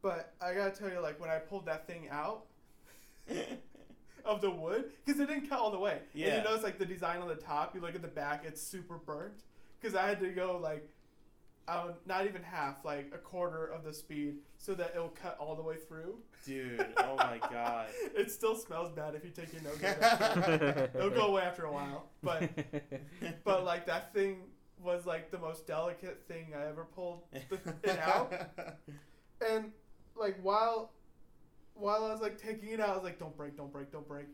But 0.00 0.34
I 0.40 0.54
gotta 0.54 0.70
tell 0.70 0.90
you, 0.90 1.00
like 1.00 1.20
when 1.20 1.30
I 1.30 1.38
pulled 1.38 1.66
that 1.66 1.86
thing 1.86 2.08
out, 2.10 2.44
of 4.24 4.40
the 4.40 4.50
wood 4.50 4.86
because 5.04 5.20
it 5.20 5.28
didn't 5.28 5.48
cut 5.48 5.58
all 5.58 5.70
the 5.70 5.78
way. 5.78 5.98
Yeah. 6.14 6.28
And 6.28 6.36
you 6.38 6.50
notice 6.50 6.64
like 6.64 6.78
the 6.78 6.86
design 6.86 7.20
on 7.20 7.28
the 7.28 7.34
top. 7.34 7.74
You 7.74 7.80
look 7.80 7.94
at 7.94 8.02
the 8.02 8.08
back, 8.08 8.44
it's 8.46 8.62
super 8.62 8.96
burnt 8.96 9.42
because 9.80 9.94
I 9.94 10.06
had 10.06 10.20
to 10.20 10.30
go 10.30 10.58
like, 10.62 10.88
uh, 11.66 11.88
not 12.06 12.26
even 12.26 12.42
half, 12.42 12.84
like 12.84 13.10
a 13.14 13.18
quarter 13.18 13.66
of 13.66 13.84
the 13.84 13.92
speed, 13.92 14.36
so 14.58 14.74
that 14.74 14.92
it'll 14.94 15.08
cut 15.08 15.36
all 15.38 15.54
the 15.54 15.62
way 15.62 15.76
through. 15.76 16.16
Dude, 16.44 16.84
oh 16.98 17.16
my 17.16 17.38
god. 17.50 17.86
It 18.14 18.30
still 18.30 18.54
smells 18.54 18.92
bad 18.92 19.14
if 19.14 19.24
you 19.24 19.30
take 19.30 19.52
your 19.52 19.62
nose 19.62 19.82
out. 19.82 20.38
It'll 20.94 21.10
go 21.10 21.28
away 21.28 21.42
after 21.42 21.64
a 21.64 21.72
while, 21.72 22.06
but 22.22 22.48
but 23.44 23.64
like 23.64 23.86
that 23.86 24.12
thing 24.12 24.42
was 24.82 25.06
like 25.06 25.30
the 25.30 25.38
most 25.38 25.66
delicate 25.66 26.22
thing 26.28 26.52
I 26.56 26.68
ever 26.68 26.84
pulled 26.84 27.22
it 27.32 27.98
out. 28.00 28.32
And 29.48 29.72
like 30.16 30.38
while 30.42 30.92
while 31.74 32.04
I 32.04 32.12
was 32.12 32.20
like 32.20 32.38
taking 32.38 32.70
it 32.70 32.80
out, 32.80 32.90
I 32.90 32.94
was 32.94 33.04
like, 33.04 33.18
"Don't 33.18 33.36
break, 33.36 33.56
don't 33.56 33.72
break, 33.72 33.90
don't 33.90 34.06
break." 34.06 34.26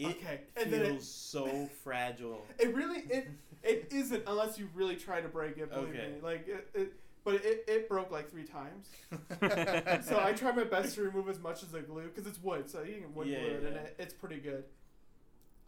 It 0.00 0.06
Okay, 0.06 0.40
feels 0.54 0.64
and 0.64 0.72
then 0.72 0.82
it- 0.96 1.02
so 1.02 1.68
fragile. 1.84 2.46
It 2.58 2.74
really 2.74 3.00
it 3.10 3.28
it 3.62 3.88
isn't 3.92 4.22
unless 4.26 4.58
you 4.58 4.68
really 4.74 4.96
try 4.96 5.20
to 5.20 5.28
break 5.28 5.58
it. 5.58 5.70
Believe 5.70 5.90
Okay. 5.90 6.14
me, 6.14 6.20
like 6.22 6.48
it, 6.48 6.68
it 6.74 6.92
but 7.22 7.34
it, 7.34 7.64
it 7.68 7.88
broke 7.88 8.10
like 8.10 8.30
three 8.30 8.44
times. 8.44 8.88
So 10.06 10.18
I 10.18 10.32
try 10.32 10.52
my 10.52 10.64
best 10.64 10.94
to 10.94 11.02
remove 11.02 11.28
as 11.28 11.38
much 11.38 11.62
as 11.62 11.68
the 11.68 11.80
glue 11.82 12.04
because 12.08 12.26
it's 12.26 12.42
wood, 12.42 12.70
so 12.70 12.82
you 12.82 13.00
can 13.02 13.14
wood 13.14 13.28
Yeah, 13.28 13.38
glue 13.40 13.48
it, 13.48 13.64
and 13.64 13.76
it, 13.76 13.96
it's 13.98 14.14
pretty 14.14 14.38
good. 14.38 14.64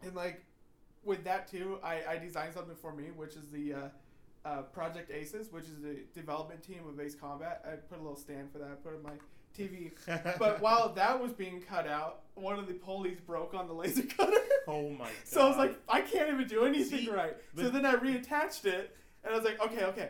And 0.01 0.15
like 0.15 0.43
with 1.03 1.23
that 1.25 1.47
too, 1.47 1.77
I, 1.83 2.01
I 2.09 2.17
designed 2.17 2.55
something 2.55 2.75
for 2.75 2.91
me, 2.93 3.11
which 3.15 3.35
is 3.35 3.47
the 3.51 3.73
uh, 3.73 3.79
uh, 4.45 4.61
Project 4.63 5.11
Aces, 5.11 5.51
which 5.51 5.65
is 5.65 5.79
the 5.81 5.99
development 6.15 6.63
team 6.63 6.79
of 6.87 6.99
Ace 6.99 7.13
Combat. 7.15 7.63
I 7.67 7.75
put 7.75 7.99
a 7.99 8.01
little 8.01 8.15
stand 8.17 8.51
for 8.51 8.57
that. 8.57 8.69
I 8.71 8.75
put 8.75 8.95
in 8.95 9.03
my 9.03 9.13
TV. 9.57 9.91
But 10.39 10.61
while 10.61 10.89
that 10.93 11.21
was 11.21 11.31
being 11.33 11.61
cut 11.61 11.87
out, 11.87 12.21
one 12.35 12.57
of 12.59 12.67
the 12.67 12.73
pulleys 12.73 13.19
broke 13.19 13.53
on 13.53 13.67
the 13.67 13.73
laser 13.73 14.03
cutter. 14.03 14.37
oh 14.67 14.89
my 14.89 15.05
god. 15.05 15.13
So 15.25 15.41
I 15.41 15.47
was 15.47 15.57
like, 15.57 15.75
I 15.87 16.01
can't 16.01 16.29
even 16.33 16.47
do 16.47 16.65
anything 16.65 17.05
See, 17.05 17.09
right. 17.09 17.35
So 17.55 17.69
then 17.69 17.85
I 17.85 17.95
reattached 17.95 18.65
it, 18.65 18.95
and 19.23 19.33
I 19.33 19.37
was 19.37 19.45
like, 19.45 19.61
okay, 19.61 19.83
okay. 19.85 20.09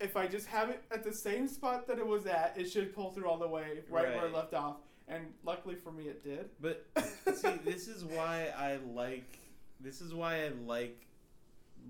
If 0.00 0.16
I 0.16 0.26
just 0.26 0.46
have 0.48 0.68
it 0.70 0.82
at 0.90 1.04
the 1.04 1.12
same 1.12 1.46
spot 1.46 1.86
that 1.86 1.98
it 1.98 2.06
was 2.06 2.26
at, 2.26 2.54
it 2.56 2.68
should 2.70 2.92
pull 2.94 3.12
through 3.12 3.28
all 3.28 3.38
the 3.38 3.46
way 3.46 3.82
right, 3.88 4.04
where 4.04 4.16
Right. 4.16 4.24
it 4.24 4.34
left 4.34 4.52
off. 4.54 4.76
And 5.06 5.26
luckily 5.44 5.74
for 5.76 5.92
me, 5.92 6.04
it 6.04 6.24
did. 6.24 6.48
But 6.60 6.86
see, 7.34 7.50
this 7.64 7.86
is 7.86 8.04
why 8.04 8.48
I 8.56 8.78
like. 8.94 9.38
This 9.80 10.00
is 10.00 10.12
why 10.14 10.44
I 10.44 10.50
like, 10.66 11.06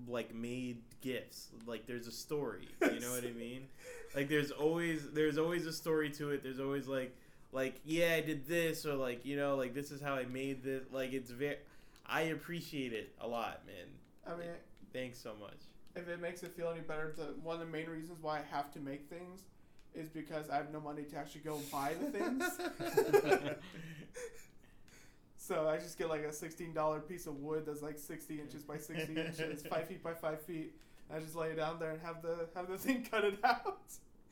like 0.07 0.33
made 0.35 0.81
gifts. 1.03 1.49
Like 1.67 1.85
there's 1.85 2.07
a 2.07 2.11
story. 2.11 2.67
You 2.81 2.99
know 2.99 3.11
what 3.11 3.23
I 3.23 3.31
mean? 3.31 3.67
Like 4.15 4.29
there's 4.29 4.51
always 4.51 5.09
there's 5.11 5.37
always 5.37 5.65
a 5.67 5.73
story 5.73 6.09
to 6.11 6.31
it. 6.31 6.41
There's 6.43 6.59
always 6.59 6.87
like 6.87 7.15
like 7.51 7.75
yeah 7.85 8.13
I 8.15 8.21
did 8.21 8.47
this 8.47 8.85
or 8.85 8.95
like 8.95 9.25
you 9.25 9.35
know 9.35 9.55
like 9.55 9.73
this 9.73 9.91
is 9.91 10.01
how 10.01 10.13
I 10.15 10.25
made 10.25 10.63
this. 10.63 10.83
Like 10.91 11.13
it's 11.13 11.29
very. 11.31 11.57
I 12.05 12.21
appreciate 12.21 12.93
it 12.93 13.13
a 13.21 13.27
lot, 13.27 13.61
man. 13.65 13.87
I 14.27 14.37
mean, 14.37 14.49
Thanks 14.91 15.17
so 15.19 15.33
much. 15.39 15.57
if 15.95 16.07
it 16.07 16.19
makes 16.21 16.43
it 16.43 16.51
feel 16.51 16.69
any 16.69 16.81
better, 16.81 17.13
the 17.15 17.33
one 17.43 17.55
of 17.55 17.59
the 17.59 17.71
main 17.71 17.89
reasons 17.89 18.19
why 18.21 18.39
I 18.39 18.43
have 18.55 18.71
to 18.73 18.79
make 18.79 19.09
things 19.09 19.41
is 19.93 20.09
because 20.09 20.49
I 20.49 20.55
have 20.57 20.71
no 20.71 20.79
money 20.81 21.03
to 21.03 21.17
actually 21.17 21.41
go 21.41 21.55
and 21.55 21.71
buy 21.71 21.93
the 21.99 22.11
things. 22.11 23.49
So 25.37 25.67
I 25.67 25.75
just 25.75 25.97
get 25.97 26.07
like 26.07 26.21
a 26.23 26.31
sixteen 26.31 26.73
dollar 26.73 27.01
piece 27.01 27.27
of 27.27 27.39
wood 27.41 27.65
that's 27.65 27.81
like 27.81 27.99
sixty 27.99 28.39
inches 28.39 28.63
by 28.63 28.77
sixty 28.77 29.13
inches, 29.13 29.65
five 29.67 29.87
feet 29.89 30.01
by 30.01 30.13
five 30.13 30.41
feet. 30.41 30.73
I 31.13 31.19
just 31.19 31.35
lay 31.35 31.49
it 31.49 31.57
down 31.57 31.77
there 31.79 31.91
and 31.91 32.01
have 32.01 32.21
the 32.21 32.47
have 32.55 32.67
the 32.67 32.77
thing 32.77 33.03
cut 33.11 33.23
it 33.23 33.39
out. 33.43 33.81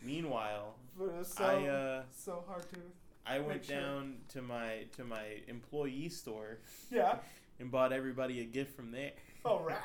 Meanwhile, 0.03 0.75
But 0.97 1.05
it 1.05 1.13
was 1.19 1.27
so 1.27 1.43
I 1.43 1.67
uh, 1.67 2.03
so 2.11 2.43
hard 2.47 2.63
to 2.73 2.79
I 3.25 3.39
went 3.39 3.65
sure. 3.65 3.79
down 3.79 4.15
to 4.29 4.41
my 4.41 4.85
to 4.97 5.03
my 5.03 5.41
employee 5.47 6.09
store 6.09 6.57
yeah. 6.89 7.17
and 7.59 7.69
bought 7.69 7.93
everybody 7.93 8.41
a 8.41 8.45
gift 8.45 8.75
from 8.75 8.91
there. 8.91 9.11
All 9.45 9.63
right. 9.63 9.77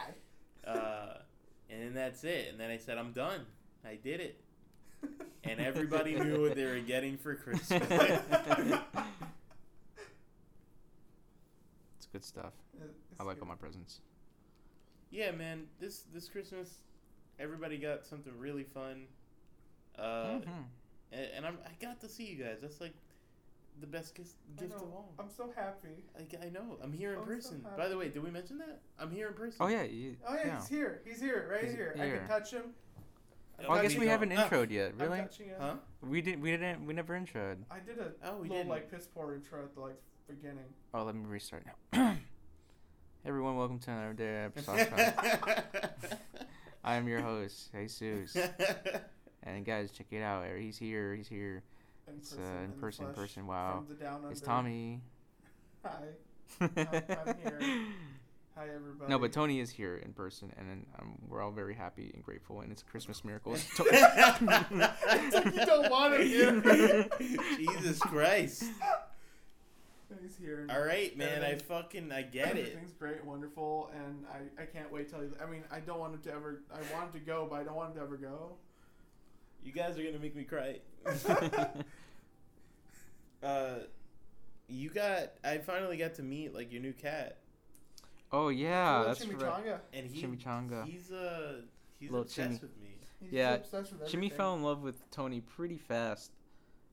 Uh, 0.67 1.19
and 1.71 1.81
then 1.81 1.95
that's 1.95 2.25
it. 2.25 2.49
And 2.51 2.59
then 2.59 2.73
I 2.73 2.79
said, 2.79 2.99
I'm 2.99 3.13
done. 3.13 3.43
I 3.85 3.95
did 3.95 4.19
it. 4.21 4.41
And 5.45 5.61
everybody 5.61 6.17
knew 6.19 6.43
what 6.43 6.57
they 6.57 6.65
were 6.65 6.81
getting 6.81 7.17
for 7.17 7.37
Christmas. 7.37 7.81
It's 11.97 12.07
good 12.07 12.25
stuff. 12.25 12.53
It's 12.75 13.21
I 13.21 13.23
like 13.23 13.37
good. 13.37 13.43
all 13.43 13.49
my 13.49 13.55
presents. 13.55 14.01
yeah, 15.11 15.31
man. 15.31 15.67
This 15.81 16.03
this 16.13 16.29
Christmas, 16.29 16.79
everybody 17.39 17.79
got 17.79 18.07
something 18.07 18.33
really 18.39 18.65
fun. 18.65 19.07
Uh, 19.99 20.41
Mhm. 20.41 20.65
and, 21.13 21.27
and 21.37 21.47
I'm, 21.47 21.59
I 21.65 21.71
got 21.85 22.01
to 22.01 22.09
see 22.09 22.25
you 22.27 22.43
guys. 22.45 22.59
That's 22.61 22.81
like 22.81 22.95
the 23.81 23.87
best 23.87 24.15
gift, 24.15 24.35
I 24.57 24.61
gift 24.63 24.71
know. 24.79 24.85
of 24.87 24.93
all. 24.93 25.13
I'm 25.19 25.29
so 25.31 25.53
happy. 25.55 26.05
I, 26.19 26.47
I 26.47 26.49
know. 26.51 26.79
I'm 26.83 26.93
here 26.93 27.13
in 27.15 27.21
I'm 27.21 27.25
person. 27.27 27.61
happy. 27.63 27.77
By 27.77 27.89
the 27.89 27.97
way, 27.97 28.09
did 28.09 28.23
we 28.23 28.31
mention 28.31 28.59
that? 28.59 28.81
I'm 28.99 29.11
here 29.11 29.29
in 29.29 29.35
person. 29.35 29.57
Oh 29.61 29.69
yeah. 29.69 29.83
You, 29.83 30.17
Oh 30.27 30.35
yeah, 30.35 30.59
he's 30.59 30.69
here. 30.69 31.01
He's 31.05 31.21
here, 31.21 31.49
right 31.51 31.65
He's 31.65 31.73
here. 31.75 31.95
I 31.99 32.09
can 32.19 32.27
touch 32.29 32.51
him. 32.53 32.75
No, 33.63 33.71
Well, 33.71 33.79
I 33.79 33.83
guess 33.83 33.97
we 33.97 34.07
haven't 34.07 34.29
don't. 34.31 34.39
Ah, 34.39 34.49
introed 34.51 34.71
yet. 34.71 34.93
I'm 34.93 34.99
Really? 34.99 35.19
touching 35.19 35.47
him. 35.47 35.57
Huh? 35.61 35.75
We 36.03 36.21
didn't. 36.21 36.43
We 36.43 36.51
didn't. 36.51 36.85
We 36.87 36.93
never 36.93 37.15
introed. 37.19 37.57
I 37.71 37.79
did 37.81 37.99
a 37.99 38.13
Oh, 38.25 38.37
we 38.37 38.43
little 38.49 38.57
didn't. 38.59 38.69
like 38.69 38.91
piss 38.91 39.07
poor 39.07 39.35
intro 39.35 39.63
at 39.65 39.75
the 39.75 39.81
like 39.81 39.99
beginning. 40.29 40.65
Oh, 40.93 41.05
let 41.05 41.15
me 41.15 41.23
restart 41.27 41.65
now. 41.93 42.17
Everyone, 43.25 43.57
welcome 43.57 43.79
to 43.81 43.91
another 43.91 44.13
day 44.13 44.45
of 44.45 44.61
Sauce 44.65 44.87
I 46.87 46.95
am 46.95 47.09
your 47.09 47.21
host, 47.21 47.71
Jesus. 47.73 48.37
And 49.43 49.65
guys, 49.65 49.93
check 49.93 50.07
it 50.11 50.23
out. 50.23 50.45
He's 50.59 50.77
here. 50.77 51.15
He's 51.15 51.29
here. 51.29 51.63
In 52.09 52.15
It's 52.17 52.31
person, 52.31 52.45
uh, 52.45 52.65
in 52.65 52.71
the 52.71 52.77
person. 52.79 53.07
Person. 53.15 53.47
Wow. 53.47 53.85
From 53.87 53.97
the 53.97 54.03
down 54.03 54.17
under. 54.17 54.31
It's 54.33 54.41
Tommy. 54.41 55.01
Hi. 55.85 55.91
I'm 56.61 56.69
here. 56.75 57.61
Hi 58.57 58.69
everybody. 58.75 59.09
No, 59.09 59.21
but 59.21 59.31
Tony 59.31 59.61
is 59.61 59.71
here 59.71 59.99
in 59.99 60.13
person, 60.15 60.53
and 60.59 60.85
um, 60.99 61.17
we're 61.29 61.43
all 61.43 61.53
very 61.53 61.75
happy 61.75 62.11
and 62.13 62.25
grateful, 62.25 62.63
and 62.63 62.73
it's 62.73 62.83
Christmas 62.83 63.25
miracles. 63.25 63.65
it's 63.79 65.35
like 65.35 65.55
you 65.55 65.65
don't 65.65 65.91
want 65.91 66.15
him 66.21 66.63
here. 66.63 67.09
Jesus 67.57 68.01
Christ. 68.01 68.65
He's 70.23 70.37
here. 70.37 70.67
All 70.71 70.81
right, 70.83 71.17
man. 71.17 71.43
I 71.43 71.57
fucking 71.57 72.13
I 72.13 72.23
get 72.23 72.57
it. 72.57 72.61
Everything's 72.69 72.93
great, 72.93 73.25
wonderful, 73.25 73.91
and 73.95 74.25
I, 74.33 74.63
I 74.63 74.67
can't 74.67 74.91
wait 74.93 75.09
till. 75.11 75.21
He, 75.21 75.27
I 75.43 75.47
mean, 75.51 75.65
I 75.71 75.81
don't 75.81 75.99
want 75.99 76.15
him 76.15 76.21
to 76.23 76.33
ever. 76.33 76.63
I 76.73 76.79
want 76.95 77.13
him 77.13 77.21
to 77.21 77.27
go, 77.27 77.47
but 77.51 77.57
I 77.61 77.65
don't 77.65 77.75
want 77.75 77.91
him 77.91 77.97
to 77.97 78.03
ever 78.03 78.17
go. 78.17 78.53
You 79.65 79.73
guys 79.73 79.99
are 79.99 80.03
gonna 80.05 80.19
make 80.19 80.37
me 80.37 80.45
cry. 80.45 80.79
Uh, 83.43 83.75
you 84.69 84.91
got. 84.91 85.33
I 85.45 85.59
finally 85.59 85.97
got 85.97 86.15
to 86.15 86.23
meet 86.23 86.55
like 86.55 86.73
your 86.73 86.81
new 86.83 86.93
cat, 86.93 87.37
oh 88.33 88.49
yeah, 88.49 88.99
Little 88.99 89.15
that's 89.15 89.27
right. 89.27 89.39
chimichanga. 89.39 89.79
and 89.93 90.07
he 90.07 90.23
Chimichanga. 90.23 90.85
he's 90.87 91.13
uh 91.13 91.61
he's 92.01 92.11
Little 92.11 92.23
obsessed 92.23 92.59
chimi. 92.59 92.63
with 92.63 92.77
me. 92.81 92.89
He's 93.21 93.33
Yeah, 93.33 93.55
obsessed 93.55 93.93
with 93.93 94.09
Jimmy 94.11 94.27
everything. 94.27 94.37
fell 94.37 94.55
in 94.55 94.63
love 94.63 94.83
with 94.83 95.09
Tony 95.11 95.41
pretty 95.43 95.79
fast, 95.79 96.33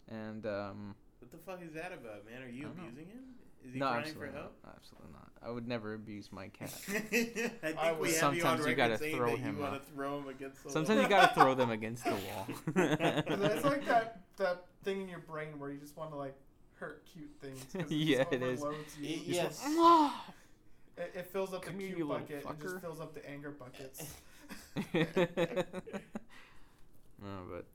and 0.10 0.46
um, 0.46 0.88
What 0.90 0.96
the 1.34 1.38
fuck 1.40 1.62
is 1.62 1.74
that 1.74 1.92
about, 1.92 2.26
man? 2.26 2.42
Are 2.44 2.50
you 2.50 2.64
I 2.64 2.68
don't 2.68 2.78
know. 2.78 2.84
abusing 2.84 3.06
him? 3.08 3.24
Is 3.66 3.74
he 3.74 3.80
no, 3.80 3.88
crying 3.88 4.00
absolutely 4.04 4.28
for 4.28 4.34
not. 4.34 4.42
help? 4.42 4.54
Absolutely 4.78 5.10
not. 5.14 5.32
I 5.46 5.50
would 5.52 5.68
never 5.68 5.94
abuse 5.94 6.32
my 6.32 6.48
cat. 6.60 6.74
I 6.90 7.00
think 7.00 7.78
I 7.78 7.92
we 7.94 8.00
would- 8.00 8.10
have 8.12 8.18
Sometimes 8.20 8.60
you 8.60 8.66
on 8.66 8.70
you 8.70 8.76
gotta 8.76 8.98
throw 8.98 9.36
him 9.36 9.56
you 9.58 9.62
want 9.62 9.76
up. 9.76 9.86
to 9.86 9.92
throw 9.94 10.18
him 10.20 10.28
against 10.30 10.64
the 10.64 10.70
Sometimes 10.70 10.96
wall. 10.98 11.04
you 11.04 11.10
gotta 11.10 11.34
throw 11.34 11.56
them 11.56 11.70
against 11.72 12.04
the 12.06 12.12
wall. 12.12 12.48
It's 12.76 13.64
like 13.66 13.86
that 13.86 14.22
that 14.38 14.66
thing 14.84 15.02
in 15.02 15.10
your 15.10 15.20
brain 15.20 15.58
where 15.60 15.70
you 15.72 15.78
just 15.80 15.96
want 15.98 16.12
to 16.12 16.18
like 16.18 16.36
hurt 16.76 17.04
cute 17.14 17.30
things. 17.42 17.66
it 17.76 17.90
Yeah, 17.92 18.26
it 18.32 18.42
is. 18.44 18.62
overloads 18.62 18.98
you. 19.00 19.08
Y- 19.18 19.22
yes. 19.26 19.64
want- 19.66 20.14
It, 20.98 21.12
it 21.16 21.26
fills 21.28 21.54
up 21.54 21.62
Come 21.64 21.78
the 21.78 21.88
cute 21.94 22.08
bucket. 22.08 22.46
It 22.48 22.62
just 22.62 22.80
fills 22.80 23.00
up 23.00 23.14
the 23.14 23.28
anger 23.30 23.52
buckets. 23.52 24.14
no, 27.22 27.28
but 27.50 27.66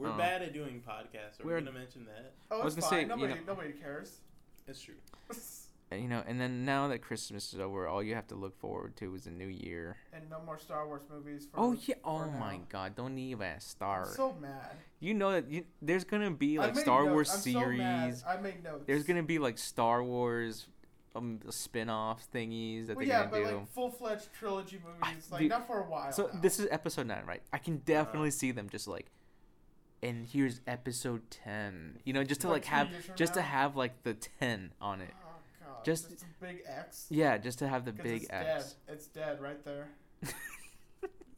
We're 0.00 0.12
Oh. 0.12 0.16
bad 0.16 0.42
at 0.42 0.52
doing 0.54 0.82
podcasts. 0.86 1.40
Are 1.40 1.44
we 1.44 1.52
We're- 1.52 1.60
gonna 1.62 1.78
mention 1.78 2.06
that? 2.06 2.32
Oh, 2.50 2.60
I 2.60 2.64
was 2.64 2.76
it's 2.76 2.86
gonna 2.86 2.90
fine. 2.90 2.98
say, 2.98 3.02
you 3.02 3.08
nobody, 3.26 3.40
know- 3.40 3.46
nobody 3.54 3.72
cares. 3.72 4.20
That's 4.66 4.80
true. 4.80 4.94
you 5.92 6.08
know, 6.08 6.22
and 6.26 6.40
then 6.40 6.64
now 6.64 6.88
that 6.88 7.00
Christmas 7.02 7.52
is 7.52 7.60
over, 7.60 7.86
all 7.86 8.02
you 8.02 8.14
have 8.14 8.26
to 8.28 8.34
look 8.34 8.56
forward 8.58 8.96
to 8.96 9.14
is 9.14 9.26
a 9.26 9.30
new 9.30 9.46
year. 9.48 9.96
and 10.12 10.28
no 10.30 10.40
more 10.46 10.58
Star 10.58 10.86
Wars 10.86 11.02
movies. 11.10 11.48
For, 11.52 11.60
Oh 11.60 11.72
yeah! 11.72 11.96
for 12.02 12.24
Oh 12.24 12.30
now. 12.30 12.38
my 12.38 12.60
God! 12.68 12.94
Don't 12.96 13.18
even 13.18 13.54
I'm 13.54 13.60
start. 13.60 14.08
so 14.08 14.32
mad. 14.40 14.76
you 15.00 15.12
know 15.14 15.32
that 15.32 15.50
you, 15.50 15.64
there's 15.82 16.04
gonna 16.04 16.30
be 16.30 16.58
like 16.58 16.76
Star 16.76 17.02
notes. 17.04 17.12
Wars 17.12 17.34
I'm 17.34 17.40
series. 17.40 17.80
So 17.80 17.84
mad. 17.84 18.22
I 18.26 18.40
made 18.40 18.62
notes. 18.64 18.84
There's 18.86 19.04
gonna 19.04 19.22
be 19.22 19.38
like 19.38 19.58
Star 19.58 20.02
Wars 20.02 20.66
um 21.16 21.40
spin-off 21.50 22.24
thingies 22.32 22.86
that 22.86 22.96
well, 22.96 23.04
they're 23.04 23.16
yeah, 23.16 23.26
gonna 23.28 23.42
but 23.44 23.50
do. 23.50 23.56
like 23.56 23.68
full-fledged 23.72 24.32
trilogy 24.32 24.78
movies, 24.78 25.28
like 25.32 25.40
dude, 25.40 25.50
not 25.50 25.66
for 25.66 25.80
a 25.80 25.90
while. 25.90 26.12
so 26.12 26.30
now. 26.32 26.40
this 26.40 26.60
is 26.60 26.68
episode 26.70 27.08
nine, 27.08 27.24
right? 27.26 27.42
I 27.52 27.58
can 27.58 27.78
definitely 27.78 28.30
see 28.30 28.52
them 28.52 28.68
just 28.68 28.86
like, 28.86 29.06
and 30.02 30.26
here's 30.26 30.60
episode 30.66 31.30
ten. 31.30 31.98
You 32.04 32.12
know, 32.12 32.24
just 32.24 32.40
to 32.42 32.48
Like 32.48 32.62
like 32.62 32.64
have 32.66 33.16
just 33.16 33.34
to 33.34 33.42
have 33.42 33.76
like 33.76 34.02
the 34.02 34.14
ten 34.14 34.72
on 34.80 35.00
it. 35.00 35.14
Oh 35.24 35.28
god. 35.66 35.84
just- 35.84 36.10
a 36.10 36.44
big 36.44 36.62
X. 36.66 37.06
Yeah, 37.10 37.38
just 37.38 37.58
to 37.60 37.68
have 37.68 37.84
the 37.84 37.92
big 37.92 38.22
it's 38.22 38.30
X. 38.30 38.74
dead. 38.86 38.94
It's 38.94 39.06
dead 39.06 39.40
right 39.40 39.64
there. 39.64 39.88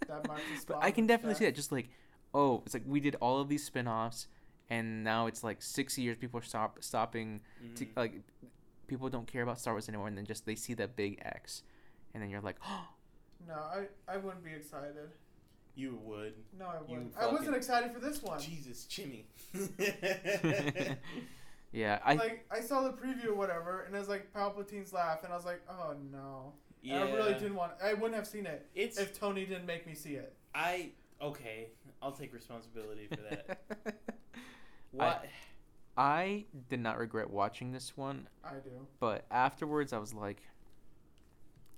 That 0.09 0.27
marks 0.27 0.43
the 0.67 0.75
but 0.75 0.83
I 0.83 0.91
can 0.91 1.07
definitely 1.07 1.37
see 1.37 1.45
that. 1.45 1.55
Just 1.55 1.71
like, 1.71 1.89
oh, 2.35 2.63
it's 2.67 2.75
like 2.75 2.83
we 2.87 2.99
did 3.01 3.15
all 3.21 3.41
of 3.41 3.49
these 3.49 3.65
spin-offs, 3.65 4.27
and 4.69 5.05
now 5.05 5.27
it's 5.29 5.45
like 5.45 5.63
six 5.63 5.97
years. 5.97 6.17
People 6.19 6.41
are 6.41 6.43
stop 6.43 6.79
stopping 6.83 7.41
to 7.77 7.85
Mhm. 7.87 7.97
like 7.97 8.15
people 8.89 9.09
don't 9.09 9.27
care 9.29 9.43
about 9.45 9.61
Star 9.61 9.75
Wars 9.75 9.89
anymore, 9.89 10.09
and 10.09 10.19
then 10.19 10.27
just 10.27 10.45
they 10.45 10.57
see 10.57 10.75
that 10.75 10.97
big 10.97 11.21
X, 11.25 11.63
and 12.13 12.23
then 12.23 12.31
you're 12.31 12.41
like, 12.41 12.57
oh, 12.67 12.89
No, 13.49 13.55
I, 13.55 13.87
I 14.09 14.17
wouldn't 14.19 14.45
be 14.45 14.51
excited. 14.53 15.11
You 15.75 15.99
would. 16.03 16.35
No, 16.59 16.67
I 16.67 16.83
wouldn't. 16.87 17.15
I 17.19 17.27
wasn't 17.27 17.57
excited 17.57 17.93
for 17.93 17.99
this 17.99 18.23
one. 18.23 18.39
Jesus, 18.41 18.85
Jimmy. 18.85 19.27
yeah, 21.73 21.99
I 22.05 22.15
like 22.15 22.47
I 22.51 22.61
saw 22.61 22.83
the 22.83 22.93
preview 22.93 23.29
or 23.29 23.35
whatever, 23.35 23.85
and 23.87 23.95
it 23.95 23.99
was 23.99 24.09
like 24.09 24.33
Palpatine's 24.35 24.93
laugh, 24.93 25.25
and 25.25 25.33
I 25.33 25.37
was 25.37 25.47
like, 25.47 25.63
oh 25.71 25.95
no. 26.11 26.53
Yeah. 26.83 27.05
I 27.05 27.13
really 27.13 27.35
didn't 27.35 27.55
want. 27.55 27.73
I 27.83 27.95
wouldn't 27.95 28.15
have 28.15 28.27
seen 28.27 28.45
it 28.45 28.69
It's 28.75 28.99
if 28.99 29.19
Tony 29.19 29.47
didn't 29.47 29.67
make 29.67 29.87
me 29.87 29.95
see 29.95 30.15
it. 30.15 30.35
I 30.55 30.91
okay. 31.21 31.69
I'll 32.03 32.13
take 32.13 32.35
responsibility 32.35 33.07
for 33.09 33.21
that. 33.31 33.63
What? 34.93 35.25
I 35.97 36.45
did 36.69 36.81
not 36.81 36.99
regret 36.99 37.31
watching 37.31 37.73
this 37.73 37.97
one, 37.97 38.29
I 38.45 38.55
do. 38.63 38.87
but 39.01 39.25
afterwards 39.31 39.93
I 39.95 39.99
was 39.99 40.13
like, 40.15 40.43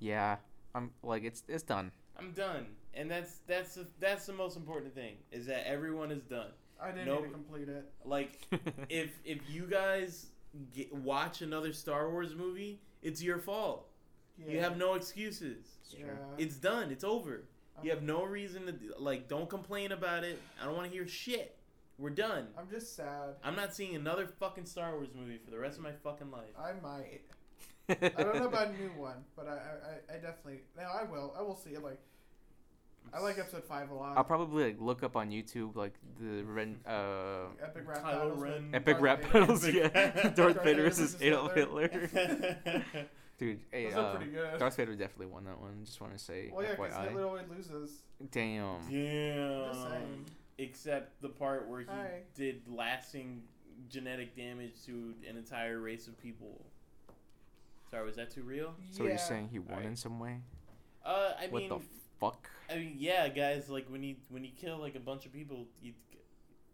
yeah, 0.01 0.37
I'm 0.75 0.91
like 1.03 1.25
it's 1.25 1.43
it's 1.49 1.63
done. 1.63 1.93
I'm 2.19 2.33
done, 2.33 2.67
and 2.97 3.11
that's 3.11 3.39
that's 3.47 3.75
the, 3.75 3.87
that's 4.01 4.27
the 4.27 4.33
most 4.33 4.57
important 4.57 4.95
thing 4.95 5.15
is 5.33 5.47
that 5.47 5.67
everyone 5.69 6.11
is 6.11 6.23
done. 6.23 6.51
I 6.83 6.91
didn't 6.91 7.07
Nope. 7.07 7.21
need 7.23 7.27
to 7.29 7.33
complete 7.33 7.69
it. 7.69 7.85
Like 8.05 8.39
if 8.89 9.11
if 9.25 9.39
you 9.49 9.67
guys 9.67 10.27
get, 10.75 10.93
watch 10.95 11.43
another 11.43 11.73
Star 11.73 12.11
Wars 12.11 12.35
movie, 12.35 12.81
it's 13.03 13.23
your 13.23 13.39
fault. 13.39 13.89
Yeah. 14.39 14.53
You 14.53 14.61
have 14.61 14.77
no 14.77 14.95
excuses. 14.95 15.67
Yeah. 15.97 16.07
It's 16.39 16.57
done. 16.57 16.91
It's 16.91 17.05
over. 17.05 17.45
You 17.83 17.91
I'm- 17.91 17.99
have 17.99 18.03
no 18.03 18.25
reason 18.25 18.67
to 18.67 18.75
like. 18.99 19.29
Don't 19.29 19.49
complain 19.49 19.93
about 19.93 20.25
it. 20.25 20.41
I 20.61 20.65
don't 20.67 20.75
want 20.77 20.89
to 20.91 20.93
hear 20.97 21.07
shit. 21.07 21.57
We're 21.97 22.11
done. 22.11 22.49
I'm 22.59 22.69
just 22.69 22.97
sad. 22.97 23.37
I'm 23.45 23.55
not 23.55 23.73
seeing 23.73 23.95
another 23.95 24.27
fucking 24.27 24.67
Star 24.67 24.93
Wars 24.97 25.11
movie 25.17 25.39
for 25.45 25.53
the 25.53 25.59
rest 25.61 25.77
of 25.79 25.85
my 25.85 25.93
fucking 26.03 26.31
life. 26.33 26.51
I 26.59 26.73
might. 26.83 27.21
I 28.19 28.23
don't 28.23 28.37
know 28.37 28.49
about 28.49 28.69
a 28.69 28.73
new 28.73 28.89
one, 28.97 29.19
but 29.37 29.47
I, 29.47 29.53
I, 29.53 29.55
I- 29.55 30.17
I 30.17 30.19
definitely. 30.19 30.63
No, 30.77 30.83
I 30.83 31.05
will. 31.05 31.35
I 31.39 31.43
will 31.43 31.55
see 31.55 31.71
it. 31.71 31.83
Like, 31.85 32.01
I 33.13 33.21
like 33.21 33.39
episode 33.39 33.65
five 33.65 33.91
a 33.91 33.95
lot. 33.95 34.17
I'll 34.17 34.25
probably 34.25 34.65
like 34.65 34.81
look 34.81 35.03
up 35.05 35.17
on 35.17 35.31
YouTube 35.31 35.77
like 35.77 35.95
the 36.21 36.43
Ren, 36.43 36.77
uh, 36.87 37.47
Epic 37.63 37.85
rap 37.87 37.99
Kylo 37.99 38.05
battles. 38.05 38.41
with 38.41 38.51
Ren. 38.51 38.71
epic 38.75 38.87
Darth 38.97 39.03
rap 39.03 39.23
Vader. 39.23 39.33
battles. 39.41 39.65
Epic- 39.65 39.93
Yeah, 39.95 40.13
Darth 40.23 40.35
Darth 40.35 40.55
Vader 40.55 40.61
Vader 40.65 40.83
versus 40.85 40.99
versus 41.13 41.23
Adolf 41.23 41.55
Hitler. 41.55 41.89
Hitler. 41.89 42.85
Dude, 43.39 43.61
hey, 43.73 43.85
Those 43.87 43.95
are 43.95 43.99
uh, 44.07 44.17
pretty 44.17 44.31
good. 44.33 44.59
Darth 44.59 44.77
Vader 44.77 44.95
definitely 44.95 45.27
won 45.27 45.45
that 45.45 45.61
one. 45.61 45.81
Just 45.85 46.01
want 46.01 46.13
to 46.13 46.19
say, 46.19 46.51
Well, 46.53 46.65
yeah, 46.65 46.71
because 46.77 46.93
FYI. 46.93 47.03
Hitler 47.05 47.27
always 47.27 47.49
loses. 47.49 47.91
Damn. 48.31 48.79
Just 48.81 48.91
Damn. 48.93 49.75
saying. 49.91 50.25
Except 50.59 51.21
the 51.21 51.29
part 51.29 51.69
where 51.69 51.81
he 51.81 51.87
Hi. 51.87 52.21
did 52.37 52.63
lasting 52.69 53.43
genetic 53.89 54.37
damage 54.37 54.73
to 54.87 55.15
an 55.29 55.37
entire 55.37 55.81
race 55.81 56.07
of 56.07 56.17
people. 56.21 56.65
Sorry, 57.91 58.05
was 58.07 58.17
that 58.17 58.31
too 58.31 58.43
real? 58.43 58.75
So 58.91 59.03
you're 59.05 59.19
saying 59.19 59.49
he 59.53 59.59
won 59.59 59.71
Alright. 59.71 59.87
in 59.87 59.97
some 59.97 60.19
way? 60.21 60.39
Uh, 61.05 61.33
I 61.41 61.47
What 61.49 61.61
mean, 61.63 61.69
the 61.71 61.81
fuck? 62.21 62.49
I 62.71 62.77
mean, 62.77 62.95
yeah, 62.99 63.29
guys. 63.29 63.69
Like 63.69 63.87
when 63.89 64.03
you 64.03 64.17
when 64.29 64.45
you 64.45 64.51
kill 64.59 64.79
like 64.79 64.95
a 64.95 65.01
bunch 65.01 65.27
of 65.27 65.33
people, 65.33 65.67
you 65.83 65.93